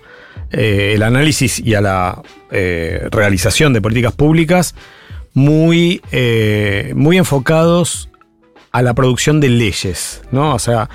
eh, 0.49 0.93
el 0.95 1.03
análisis 1.03 1.59
y 1.59 1.75
a 1.75 1.81
la 1.81 2.21
eh, 2.51 3.09
realización 3.11 3.73
de 3.73 3.81
políticas 3.81 4.13
públicas, 4.13 4.75
muy, 5.33 6.01
eh, 6.13 6.93
muy 6.95 7.17
enfocados 7.17 8.09
a 8.71 8.81
la 8.81 8.93
producción 8.93 9.41
de 9.41 9.49
leyes, 9.49 10.21
¿no? 10.31 10.55
O 10.55 10.59
sea, 10.59 10.89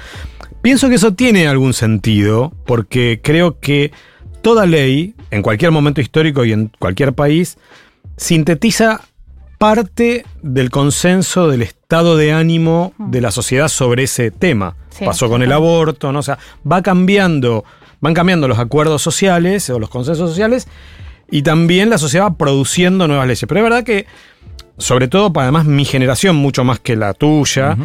pienso 0.62 0.88
que 0.88 0.94
eso 0.94 1.12
tiene 1.12 1.47
algún 1.47 1.75
sentido, 1.75 2.55
porque 2.64 3.21
creo 3.23 3.61
que 3.61 3.92
toda 4.40 4.64
ley, 4.64 5.14
en 5.31 5.42
cualquier 5.42 5.71
momento 5.71 6.01
histórico 6.01 6.47
y 6.47 6.53
en 6.53 6.73
cualquier 6.79 7.12
país, 7.12 7.59
sintetiza 8.16 9.03
parte 9.59 10.25
del 10.40 10.71
consenso 10.71 11.49
del 11.49 11.62
estado 11.62 12.16
de 12.16 12.33
ánimo 12.33 12.94
de 12.99 13.21
la 13.21 13.31
sociedad 13.31 13.68
sobre 13.68 14.05
ese 14.05 14.31
tema. 14.31 14.77
Sí, 14.90 15.05
Pasó 15.05 15.29
con 15.29 15.42
el 15.42 15.53
aborto, 15.53 16.12
¿no? 16.12 16.21
O 16.21 16.23
sea, 16.23 16.38
va 16.71 16.83
cambiando, 16.83 17.64
van 18.01 18.14
cambiando 18.14 18.49
los 18.49 18.59
acuerdos 18.59 19.03
sociales 19.03 19.68
o 19.71 19.79
los 19.79 19.90
consensos 19.90 20.31
sociales 20.31 20.68
y 21.31 21.42
también 21.42 21.90
la 21.90 21.99
sociedad 21.99 22.27
va 22.27 22.37
produciendo 22.37 23.07
nuevas 23.07 23.27
leyes. 23.27 23.44
Pero 23.47 23.61
es 23.61 23.64
verdad 23.64 23.85
que, 23.85 24.07
sobre 24.79 25.09
todo 25.09 25.33
para 25.33 25.44
además 25.47 25.66
mi 25.66 25.85
generación, 25.85 26.37
mucho 26.37 26.64
más 26.64 26.79
que 26.79 26.97
la 26.97 27.12
tuya, 27.12 27.77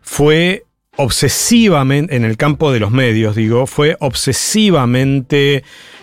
fue 0.00 0.64
obsesivamente, 0.96 2.16
en 2.16 2.24
el 2.24 2.36
campo 2.36 2.72
de 2.72 2.80
los 2.80 2.90
medios, 2.90 3.36
digo, 3.36 3.66
fue 3.66 3.96
obsesivamente 4.00 5.62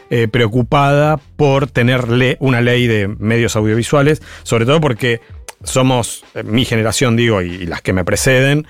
eh, 0.09 0.27
preocupada 0.27 1.17
por 1.35 1.67
tener 1.67 2.09
le- 2.09 2.37
una 2.39 2.61
ley 2.61 2.87
de 2.87 3.07
medios 3.07 3.55
audiovisuales, 3.55 4.21
sobre 4.43 4.65
todo 4.65 4.79
porque 4.81 5.21
somos, 5.63 6.23
eh, 6.35 6.43
mi 6.43 6.65
generación, 6.65 7.15
digo, 7.15 7.41
y, 7.41 7.51
y 7.55 7.65
las 7.65 7.81
que 7.81 7.93
me 7.93 8.03
preceden, 8.05 8.67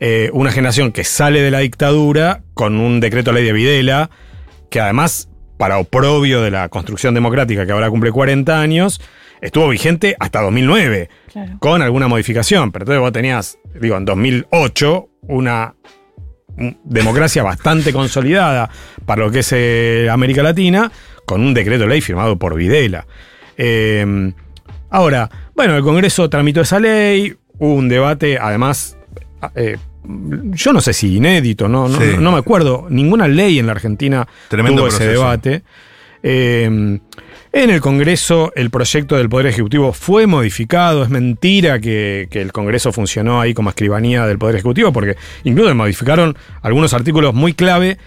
eh, 0.00 0.30
una 0.32 0.50
generación 0.50 0.90
que 0.92 1.04
sale 1.04 1.40
de 1.42 1.50
la 1.50 1.58
dictadura 1.60 2.42
con 2.54 2.76
un 2.80 3.00
decreto 3.00 3.32
ley 3.32 3.44
de 3.44 3.52
Videla, 3.52 4.10
que 4.70 4.80
además, 4.80 5.28
para 5.58 5.78
oprobio 5.78 6.40
de 6.42 6.50
la 6.50 6.68
construcción 6.68 7.14
democrática 7.14 7.66
que 7.66 7.72
ahora 7.72 7.90
cumple 7.90 8.10
40 8.10 8.60
años, 8.60 9.00
estuvo 9.40 9.68
vigente 9.68 10.16
hasta 10.18 10.40
2009, 10.40 11.08
Claro. 11.32 11.52
con 11.60 11.82
alguna 11.82 12.08
modificación. 12.08 12.72
Pero 12.72 12.84
entonces 12.84 13.00
vos 13.00 13.12
tenías, 13.12 13.58
digo, 13.80 13.96
en 13.96 14.04
2008, 14.04 15.08
una 15.28 15.74
democracia 16.84 17.42
bastante 17.42 17.92
consolidada 17.92 18.70
para 19.06 19.24
lo 19.24 19.30
que 19.30 19.40
es 19.40 19.52
eh, 19.52 20.08
América 20.10 20.42
Latina, 20.42 20.90
con 21.26 21.40
un 21.40 21.54
decreto 21.54 21.82
de 21.84 21.88
ley 21.88 22.00
firmado 22.00 22.38
por 22.38 22.54
Videla. 22.54 23.06
Eh, 23.56 24.32
ahora, 24.90 25.30
bueno, 25.54 25.76
el 25.76 25.82
Congreso 25.82 26.28
tramitó 26.28 26.60
esa 26.60 26.78
ley, 26.80 27.34
hubo 27.58 27.74
un 27.74 27.88
debate, 27.88 28.38
además, 28.38 28.96
eh, 29.54 29.76
yo 30.04 30.72
no 30.72 30.80
sé 30.80 30.92
si 30.92 31.16
inédito, 31.16 31.68
no, 31.68 31.88
no, 31.88 31.98
Sí. 32.00 32.16
no 32.18 32.32
me 32.32 32.38
acuerdo, 32.38 32.86
ninguna 32.90 33.28
ley 33.28 33.58
en 33.58 33.66
la 33.66 33.72
Argentina 33.72 34.26
Tremendo 34.48 34.82
tuvo 34.82 34.88
ese 34.88 35.06
debate. 35.06 35.62
En 37.54 37.68
el 37.68 37.82
Congreso 37.82 38.50
el 38.56 38.70
proyecto 38.70 39.16
del 39.16 39.28
Poder 39.28 39.46
Ejecutivo 39.46 39.92
fue 39.92 40.26
modificado. 40.26 41.02
Es 41.02 41.10
mentira 41.10 41.80
que, 41.80 42.28
que 42.30 42.40
el 42.40 42.50
Congreso 42.50 42.92
funcionó 42.92 43.40
ahí 43.40 43.52
como 43.52 43.68
escribanía 43.68 44.26
del 44.26 44.38
Poder 44.38 44.56
Ejecutivo, 44.56 44.92
porque 44.92 45.16
incluso 45.44 45.74
modificaron 45.74 46.36
algunos 46.62 46.94
artículos 46.94 47.34
muy 47.34 47.52
clave 47.52 47.98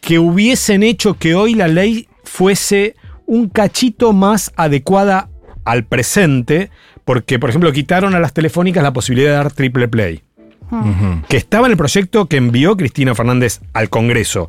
que 0.00 0.20
hubiesen 0.20 0.84
hecho 0.84 1.14
que 1.14 1.34
hoy 1.34 1.54
la 1.54 1.66
ley 1.66 2.08
fuese 2.22 2.94
un 3.26 3.48
cachito 3.48 4.12
más 4.12 4.52
adecuada 4.56 5.28
al 5.64 5.84
presente, 5.84 6.70
porque, 7.04 7.38
por 7.38 7.50
ejemplo, 7.50 7.72
quitaron 7.72 8.14
a 8.14 8.20
las 8.20 8.32
telefónicas 8.32 8.82
la 8.82 8.92
posibilidad 8.92 9.30
de 9.30 9.36
dar 9.36 9.52
triple 9.52 9.88
play 9.88 10.22
que 11.28 11.36
estaba 11.36 11.66
en 11.66 11.72
el 11.72 11.76
proyecto 11.76 12.26
que 12.26 12.36
envió 12.36 12.76
Cristina 12.76 13.14
Fernández 13.14 13.60
al 13.72 13.90
Congreso 13.90 14.48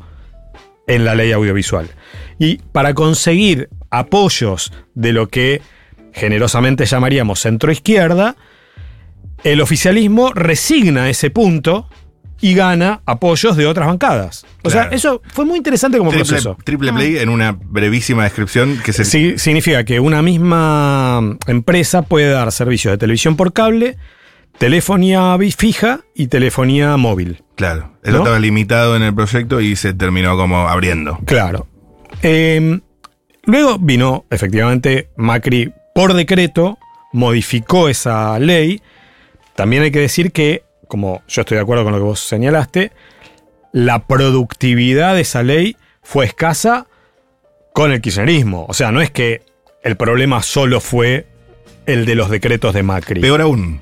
en 0.86 1.04
la 1.04 1.16
ley 1.16 1.32
audiovisual. 1.32 1.88
Y 2.38 2.58
para 2.70 2.94
conseguir 2.94 3.68
apoyos 3.92 4.72
de 4.94 5.12
lo 5.12 5.28
que 5.28 5.62
generosamente 6.12 6.84
llamaríamos 6.86 7.40
centroizquierda, 7.40 8.34
el 9.44 9.60
oficialismo 9.60 10.32
resigna 10.32 11.08
ese 11.08 11.30
punto 11.30 11.88
y 12.40 12.54
gana 12.54 13.02
apoyos 13.06 13.56
de 13.56 13.66
otras 13.66 13.86
bancadas. 13.86 14.44
O 14.64 14.70
sea, 14.70 14.84
eso 14.90 15.22
fue 15.32 15.44
muy 15.44 15.58
interesante 15.58 15.98
como 15.98 16.10
Triple, 16.10 16.28
proceso. 16.28 16.58
triple 16.64 16.92
play 16.92 17.18
en 17.18 17.28
una 17.28 17.52
brevísima 17.52 18.24
descripción 18.24 18.80
que 18.84 18.92
se 18.92 19.04
Sí, 19.04 19.38
significa 19.38 19.84
que 19.84 20.00
una 20.00 20.22
misma 20.22 21.20
empresa 21.46 22.02
puede 22.02 22.30
dar 22.30 22.50
servicios 22.50 22.90
de 22.92 22.98
televisión 22.98 23.36
por 23.36 23.52
cable, 23.52 23.96
telefonía 24.58 25.36
fija 25.56 26.00
y 26.16 26.26
telefonía 26.26 26.96
móvil. 26.96 27.42
Claro, 27.54 27.92
eso 28.02 28.12
¿No? 28.16 28.18
estaba 28.18 28.40
limitado 28.40 28.96
en 28.96 29.02
el 29.02 29.14
proyecto 29.14 29.60
y 29.60 29.76
se 29.76 29.94
terminó 29.94 30.36
como 30.36 30.68
abriendo. 30.68 31.18
Claro. 31.24 31.68
Eh, 32.22 32.80
luego 33.44 33.78
vino, 33.78 34.24
efectivamente, 34.30 35.08
Macri 35.16 35.72
por 35.94 36.14
decreto, 36.14 36.78
modificó 37.12 37.88
esa 37.88 38.38
ley. 38.38 38.82
También 39.54 39.82
hay 39.82 39.90
que 39.90 40.00
decir 40.00 40.32
que, 40.32 40.64
como 40.88 41.22
yo 41.28 41.42
estoy 41.42 41.56
de 41.56 41.62
acuerdo 41.62 41.84
con 41.84 41.92
lo 41.92 41.98
que 41.98 42.04
vos 42.04 42.20
señalaste, 42.20 42.92
la 43.72 44.06
productividad 44.06 45.14
de 45.14 45.22
esa 45.22 45.42
ley 45.42 45.76
fue 46.02 46.24
escasa 46.26 46.86
con 47.72 47.92
el 47.92 48.00
kirchnerismo. 48.00 48.66
O 48.68 48.74
sea, 48.74 48.92
no 48.92 49.00
es 49.00 49.10
que 49.10 49.42
el 49.82 49.96
problema 49.96 50.42
solo 50.42 50.80
fue 50.80 51.26
el 51.86 52.06
de 52.06 52.14
los 52.14 52.30
decretos 52.30 52.74
de 52.74 52.82
Macri. 52.82 53.20
Peor 53.20 53.40
aún. 53.40 53.80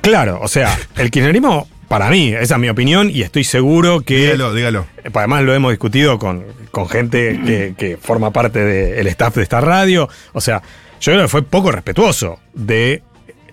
Claro, 0.00 0.38
o 0.40 0.48
sea, 0.48 0.78
el 0.96 1.10
kirchnerismo, 1.10 1.68
para 1.88 2.10
mí, 2.10 2.32
esa 2.32 2.54
es 2.54 2.60
mi 2.60 2.68
opinión 2.68 3.10
y 3.10 3.22
estoy 3.22 3.44
seguro 3.44 4.00
que... 4.00 4.32
Dígalo, 4.32 4.54
dígalo. 4.54 4.86
Eh, 5.04 5.10
Además 5.12 5.44
lo 5.44 5.54
hemos 5.54 5.72
discutido 5.72 6.18
con, 6.18 6.44
con 6.70 6.88
gente 6.88 7.40
que, 7.44 7.74
que 7.76 7.96
forma 7.96 8.32
parte 8.32 8.64
del 8.64 9.06
staff 9.08 9.36
de 9.36 9.42
esta 9.42 9.60
radio. 9.60 10.08
O 10.32 10.40
sea, 10.40 10.62
yo 11.00 11.12
creo 11.12 11.24
que 11.24 11.28
fue 11.28 11.42
poco 11.42 11.70
respetuoso 11.72 12.40
de 12.54 13.02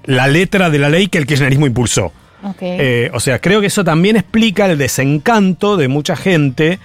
la 0.06 0.28
letra 0.28 0.70
de 0.70 0.80
la 0.80 0.90
ley 0.90 1.08
que 1.08 1.18
el 1.18 1.26
kirchnerismo 1.26 1.68
impulsó. 1.68 2.12
Ok. 2.44 2.58
Eh, 2.62 3.10
o 3.14 3.20
sea, 3.20 3.40
creo 3.40 3.62
que 3.62 3.68
eso 3.68 3.84
también 3.84 4.18
explica 4.18 4.66
el 4.66 4.78
desencanto 4.78 5.78
de 5.78 5.88
mucha 5.88 6.16
gente 6.16 6.80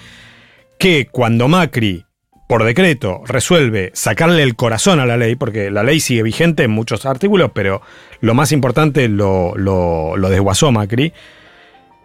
que 0.78 1.08
cuando 1.10 1.48
Macri, 1.48 2.04
por 2.48 2.64
decreto, 2.64 3.22
resuelve 3.26 3.90
sacarle 3.94 4.42
el 4.42 4.54
corazón 4.54 5.00
a 5.00 5.06
la 5.06 5.16
ley, 5.16 5.34
porque 5.34 5.70
la 5.70 5.82
ley 5.82 6.00
sigue 6.00 6.22
vigente 6.22 6.62
en 6.62 6.70
muchos 6.70 7.04
artículos, 7.06 7.50
pero 7.52 7.82
lo 8.20 8.34
más 8.34 8.52
importante 8.52 9.08
lo, 9.08 9.54
lo, 9.56 10.16
lo 10.16 10.28
desguazó 10.30 10.70
Macri, 10.70 11.12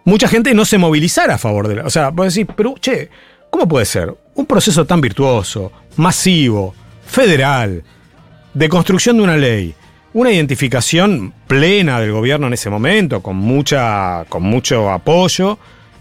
mucha 0.04 0.28
gente 0.28 0.54
no 0.54 0.64
se 0.64 0.78
movilizara 0.78 1.34
a 1.34 1.38
favor 1.38 1.68
de 1.68 1.76
la... 1.76 1.84
O 1.86 1.90
sea, 1.90 2.10
vos 2.10 2.34
decís, 2.34 2.50
pero, 2.56 2.74
che, 2.80 3.08
¿cómo 3.50 3.66
puede 3.68 3.84
ser? 3.86 4.14
Un 4.34 4.46
proceso 4.46 4.84
tan 4.84 5.00
virtuoso, 5.00 5.72
masivo, 5.96 6.74
federal, 7.06 7.82
de 8.52 8.68
construcción 8.68 9.16
de 9.16 9.22
una 9.22 9.36
ley, 9.36 9.74
una 10.12 10.30
identificación 10.30 11.32
plena 11.46 12.00
del 12.00 12.12
gobierno 12.12 12.46
en 12.46 12.52
ese 12.52 12.70
momento, 12.70 13.20
con, 13.22 13.36
mucha, 13.36 14.24
con 14.28 14.42
mucho 14.42 14.90
apoyo, 14.90 15.58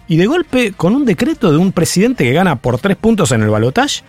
y 0.07 0.17
de 0.17 0.25
golpe, 0.27 0.73
con 0.73 0.95
un 0.95 1.05
decreto 1.05 1.51
de 1.51 1.57
un 1.57 1.71
presidente 1.71 2.23
que 2.23 2.33
gana 2.33 2.57
por 2.57 2.77
tres 2.79 2.97
puntos 2.97 3.31
en 3.31 3.41
el 3.41 3.49
balotaje, 3.49 4.03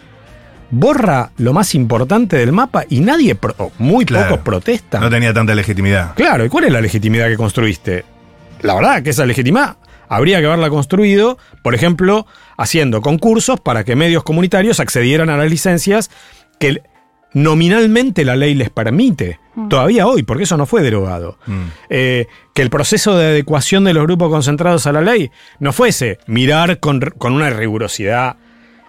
borra 0.71 1.31
lo 1.39 1.53
más 1.53 1.75
importante 1.75 2.37
del 2.37 2.53
mapa 2.53 2.85
y 2.89 3.01
nadie, 3.01 3.37
o 3.59 3.71
muy 3.79 4.05
Claro. 4.05 4.29
pocos 4.31 4.45
protestan. 4.45 5.01
No 5.03 5.09
tenía 5.11 5.33
tanta 5.33 5.55
legitimidad. 5.55 6.15
Claro, 6.15 6.45
¿y 6.45 6.49
cuál 6.49 6.65
es 6.65 6.73
la 6.73 6.81
legitimidad 6.81 7.29
que 7.29 7.37
construiste? 7.37 8.05
La 8.63 8.75
verdad 8.75 9.03
que 9.03 9.11
esa 9.11 9.25
legitimidad 9.27 9.77
habría 10.09 10.41
que 10.41 10.47
haberla 10.47 10.71
construido, 10.71 11.39
por 11.63 11.75
ejemplo, 11.75 12.27
haciendo 12.57 13.01
concursos 13.01 13.61
para 13.61 13.85
que 13.85 13.97
medios 13.97 14.23
comunitarios 14.23 14.81
accedieran 14.81 15.31
a 15.31 15.37
las 15.37 15.51
licencias 15.51 16.11
que 16.59 16.83
nominalmente 17.33 18.25
la 18.25 18.37
ley 18.37 18.55
les 18.55 18.71
permite, 18.71 19.41
todavía 19.69 20.07
hoy, 20.07 20.23
porque 20.23 20.45
eso 20.45 20.57
no 20.57 20.67
fue 20.67 20.83
derogado. 20.83 21.37
Mm. 21.47 21.63
Eh, 21.91 22.27
que 22.55 22.63
el 22.63 22.71
proceso 22.71 23.19
de 23.19 23.27
adecuación 23.27 23.85
de 23.85 23.93
los 23.93 24.05
grupos 24.05 24.31
concentrados 24.31 24.87
a 24.87 24.93
la 24.93 25.01
ley 25.01 25.31
no 25.59 25.73
fuese 25.73 26.19
mirar 26.27 26.79
con, 26.79 27.01
con 27.19 27.33
una 27.33 27.51
rigurosidad 27.51 28.37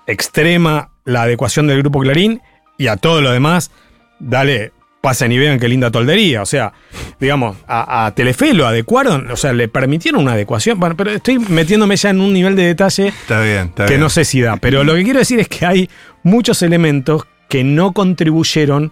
extrema 0.07 0.91
la 1.03 1.23
adecuación 1.23 1.67
del 1.67 1.79
grupo 1.79 1.99
Clarín 1.99 2.41
y 2.77 2.87
a 2.87 2.97
todo 2.97 3.21
lo 3.21 3.31
demás, 3.31 3.71
dale, 4.19 4.71
pasen 5.05 5.31
y 5.31 5.37
vean 5.37 5.59
qué 5.59 5.67
linda 5.69 5.91
toldería. 5.91 6.41
O 6.41 6.47
sea, 6.47 6.73
digamos, 7.19 7.57
a, 7.67 8.07
a 8.07 8.15
Telefe 8.15 8.55
lo 8.55 8.65
adecuaron, 8.65 9.29
o 9.29 9.37
sea, 9.37 9.53
le 9.53 9.67
permitieron 9.67 10.19
una 10.23 10.31
adecuación. 10.31 10.79
Bueno, 10.79 10.97
pero 10.97 11.11
estoy 11.11 11.37
metiéndome 11.37 11.95
ya 11.95 12.09
en 12.09 12.21
un 12.21 12.33
nivel 12.33 12.55
de 12.55 12.63
detalle 12.63 13.09
Está 13.09 13.39
bien, 13.41 13.67
está 13.67 13.85
que 13.85 13.91
bien. 13.91 14.01
no 14.01 14.09
sé 14.09 14.25
si 14.25 14.41
da. 14.41 14.57
Pero 14.57 14.83
lo 14.83 14.95
que 14.95 15.03
quiero 15.03 15.19
decir 15.19 15.39
es 15.39 15.47
que 15.47 15.63
hay 15.63 15.89
muchos 16.23 16.63
elementos 16.63 17.21
que 17.49 17.63
no 17.63 17.93
contribuyeron 17.93 18.91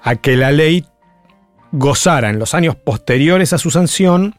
a 0.00 0.14
que 0.14 0.36
la 0.36 0.52
ley 0.52 0.84
gozara 1.72 2.30
en 2.30 2.38
los 2.38 2.54
años 2.54 2.76
posteriores 2.76 3.52
a 3.52 3.58
su 3.58 3.72
sanción 3.72 4.36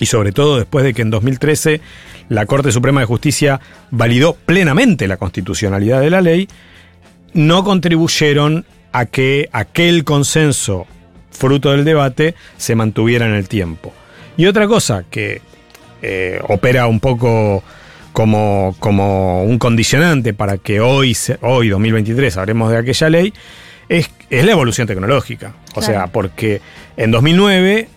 y 0.00 0.04
sobre 0.04 0.32
todo 0.32 0.58
después 0.58 0.84
de 0.84 0.92
que 0.92 1.00
en 1.00 1.08
2013 1.08 1.80
la 2.28 2.44
Corte 2.44 2.72
Suprema 2.72 3.00
de 3.00 3.06
Justicia 3.06 3.58
validó 3.90 4.34
plenamente 4.34 5.08
la 5.08 5.16
constitucionalidad 5.16 6.02
de 6.02 6.10
la 6.10 6.20
ley, 6.20 6.46
no 7.32 7.64
contribuyeron 7.64 8.66
a 8.92 9.06
que 9.06 9.48
aquel 9.52 10.04
consenso 10.04 10.86
fruto 11.30 11.72
del 11.72 11.84
debate 11.84 12.34
se 12.56 12.74
mantuviera 12.74 13.26
en 13.26 13.34
el 13.34 13.48
tiempo. 13.48 13.92
Y 14.36 14.46
otra 14.46 14.66
cosa 14.66 15.04
que 15.10 15.40
eh, 16.02 16.40
opera 16.48 16.86
un 16.86 17.00
poco 17.00 17.62
como, 18.12 18.76
como 18.78 19.44
un 19.44 19.58
condicionante 19.58 20.34
para 20.34 20.58
que 20.58 20.80
hoy, 20.80 21.16
hoy 21.40 21.68
2023, 21.70 22.36
hablemos 22.36 22.70
de 22.70 22.78
aquella 22.78 23.08
ley, 23.08 23.32
es, 23.88 24.10
es 24.30 24.44
la 24.44 24.52
evolución 24.52 24.86
tecnológica. 24.86 25.54
O 25.74 25.80
Claro. 25.80 25.86
sea, 25.92 26.06
porque 26.08 26.60
en 26.96 27.10
2009 27.10 27.88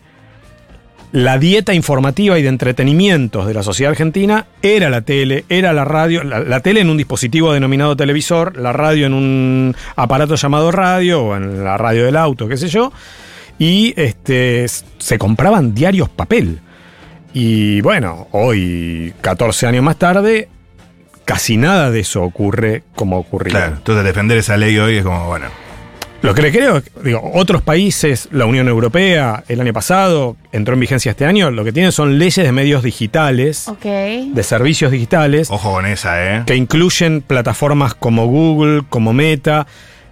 la 1.15 1.39
dieta 1.39 1.73
informativa 1.73 2.38
y 2.38 2.41
de 2.41 2.49
entretenimientos 2.49 3.47
de 3.47 3.54
la 3.54 3.63
sociedad 3.63 3.91
argentina 3.91 4.47
era 4.62 4.89
la 4.89 4.99
tele, 4.99 5.45
era 5.47 5.71
la 5.71 5.86
radio, 5.86 6.25
la, 6.25 6.60
tele 6.60 6.82
en 6.82 6.89
un 6.89 6.97
dispositivo 6.97 7.54
denominado 7.54 7.95
televisor, 7.95 8.58
la 8.58 8.73
radio 8.73 9.06
en 9.06 9.13
un 9.13 9.75
aparato 9.95 10.36
llamado 10.36 10.73
radio 10.73 11.23
o 11.23 11.38
en 11.38 11.63
la 11.63 11.78
radio 11.78 12.04
del 12.04 12.17
auto, 12.17 12.49
qué 12.49 12.58
sé 12.58 12.67
yo, 12.67 12.91
y 13.58 13.93
este, 13.95 14.65
se 14.67 15.17
compraban 15.17 15.73
diarios 15.73 16.10
papel. 16.10 16.60
Y 17.34 17.80
bueno, 17.80 18.28
hoy, 18.32 19.13
14 19.21 19.67
años 19.67 19.86
más 19.86 19.95
tarde, 19.95 20.49
casi 21.23 21.56
nada 21.56 21.91
de 21.91 22.01
eso 22.01 22.23
ocurre 22.23 22.84
como 22.93 23.19
ocurría. 23.19 23.51
Claro, 23.51 23.75
entonces 23.78 24.04
defender 24.04 24.38
esa 24.38 24.58
ley 24.58 24.78
hoy 24.78 24.97
es 24.97 25.06
como, 25.06 25.28
bueno. 25.28 25.47
Lo 26.25 26.33
que 26.33 26.41
le 26.41 26.51
creo, 26.51 26.77
es 26.77 26.83
que, 26.83 26.91
digo, 27.03 27.21
otros 27.33 27.61
países, 27.61 28.27
la 28.31 28.45
Unión 28.45 28.67
Europea, 28.67 29.43
el 29.47 29.61
año 29.61 29.73
pasado, 29.73 30.35
entró 30.51 30.73
en 30.73 30.79
vigencia 30.79 31.11
este 31.11 31.25
año, 31.25 31.51
lo 31.51 31.63
que 31.63 31.71
tienen 31.71 31.91
son 31.91 32.17
leyes 32.17 32.43
de 32.45 32.51
medios 32.51 32.81
digitales, 32.83 33.67
Ok. 33.67 33.85
de 33.85 34.43
servicios 34.43 34.91
digitales, 34.91 35.49
Ojo 35.51 35.73
con 35.73 35.85
esa, 35.85 36.38
¿eh? 36.38 36.43
que 36.45 36.55
incluyen 36.55 37.21
plataformas 37.21 37.93
como 37.93 38.25
Google, 38.25 38.83
como 38.89 39.13
Meta, 39.13 39.67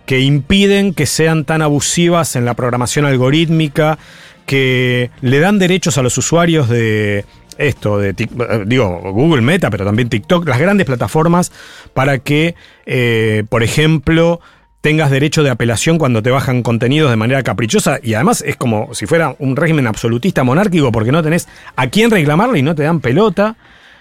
que 0.05 0.19
impiden 0.19 0.93
que 0.93 1.05
sean 1.05 1.45
tan 1.45 1.61
abusivas 1.61 2.35
en 2.35 2.45
la 2.45 2.53
programación 2.53 3.05
algorítmica, 3.05 3.97
que 4.45 5.09
le 5.21 5.39
dan 5.39 5.57
derechos 5.57 5.97
a 5.97 6.03
los 6.03 6.17
usuarios 6.17 6.69
de 6.69 7.25
esto, 7.57 7.97
de 7.99 8.09
eh, 8.09 8.63
digo, 8.65 8.99
Google 9.13 9.41
Meta, 9.41 9.69
pero 9.69 9.85
también 9.85 10.09
TikTok, 10.09 10.47
las 10.47 10.59
grandes 10.59 10.85
plataformas, 10.85 11.51
para 11.93 12.19
que, 12.19 12.55
eh, 12.85 13.43
por 13.49 13.63
ejemplo, 13.63 14.41
tengas 14.83 15.09
derecho 15.09 15.43
de 15.43 15.49
apelación 15.49 15.97
cuando 15.97 16.21
te 16.21 16.29
bajan 16.29 16.61
contenidos 16.61 17.09
de 17.09 17.15
manera 17.15 17.41
caprichosa 17.41 17.99
y 18.03 18.15
además 18.15 18.43
es 18.45 18.57
como 18.57 18.93
si 18.93 19.05
fuera 19.05 19.33
un 19.39 19.55
régimen 19.55 19.87
absolutista 19.87 20.43
monárquico 20.43 20.91
porque 20.91 21.13
no 21.13 21.23
tenés 21.23 21.47
a 21.77 21.87
quién 21.87 22.11
reclamarle 22.11 22.59
y 22.59 22.63
no 22.63 22.75
te 22.75 22.83
dan 22.83 22.99
pelota. 22.99 23.55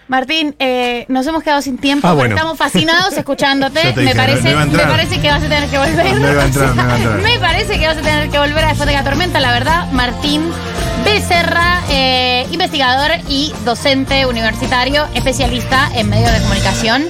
Martín, 0.08 0.56
eh, 0.58 1.06
nos 1.06 1.24
hemos 1.28 1.44
quedado 1.44 1.62
sin 1.62 1.78
tiempo, 1.78 2.08
Ah, 2.08 2.10
pero 2.10 2.18
bueno. 2.18 2.34
estamos 2.34 2.58
fascinados 2.58 3.12
escuchándote. 3.16 3.80
Te 3.80 3.92
Me 3.94 4.02
dije, 4.02 4.14
parece, 4.16 4.42
me 4.42 5.20
que 5.20 5.28
vas 5.28 5.42
a 5.44 5.48
tener 5.48 5.68
que 5.68 5.78
volver. 5.78 6.00
A 6.00 6.10
entrar, 6.10 6.38
a 6.38 6.46
entrar. 6.96 7.22
Me 7.22 7.38
parece 7.38 7.78
que 7.78 7.86
vas 7.86 7.96
a 7.96 8.02
tener 8.02 8.28
que 8.28 8.38
volver 8.38 8.64
a 8.64 8.68
Después 8.70 8.88
de 8.88 8.94
la 8.94 9.04
Tormenta, 9.04 9.38
la 9.38 9.52
verdad. 9.52 9.92
Martín 9.92 10.42
Becerra, 11.04 11.80
eh, 11.90 12.44
investigador 12.50 13.12
y 13.28 13.52
docente 13.64 14.26
universitario, 14.26 15.06
especialista 15.14 15.88
en 15.94 16.10
medios 16.10 16.32
de 16.32 16.40
comunicación. 16.40 17.04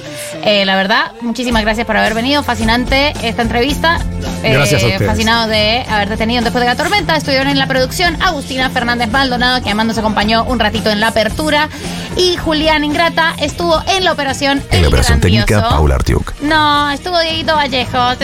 Eh, 0.45 0.65
la 0.65 0.75
verdad, 0.75 1.11
muchísimas 1.21 1.61
gracias 1.61 1.87
por 1.87 1.95
haber 1.95 2.13
venido. 2.13 2.43
Fascinante 2.43 3.13
esta 3.23 3.41
entrevista. 3.41 3.97
Eh, 4.43 4.53
Gracias 4.53 4.83
a 4.83 4.87
ustedes. 4.87 5.07
Fascinado 5.07 5.47
de 5.47 5.85
haberte 5.89 6.17
tenido 6.17 6.39
en 6.39 6.43
después 6.43 6.61
de 6.61 6.69
la 6.69 6.75
tormenta. 6.75 7.15
Estuvieron 7.15 7.47
en 7.47 7.57
la 7.57 7.67
producción 7.67 8.21
Agustina 8.21 8.69
Fernández 8.69 9.09
Maldonado, 9.09 9.61
que 9.61 9.69
además 9.69 9.85
nos 9.85 9.97
acompañó 9.97 10.43
un 10.43 10.59
ratito 10.59 10.89
en 10.89 10.99
la 10.99 11.07
apertura. 11.07 11.69
Y 12.17 12.35
Julián 12.35 12.83
Ingrata 12.83 13.35
estuvo 13.39 13.81
en 13.87 14.03
la 14.03 14.11
operación 14.11 14.61
En 14.71 14.81
la 14.81 14.87
operación 14.89 15.21
técnica. 15.21 15.69
Paula 15.69 15.95
Artiuk. 15.95 16.33
No, 16.41 16.91
estuvo 16.91 17.19
Dieguito 17.21 17.55
Vallejo. 17.55 18.15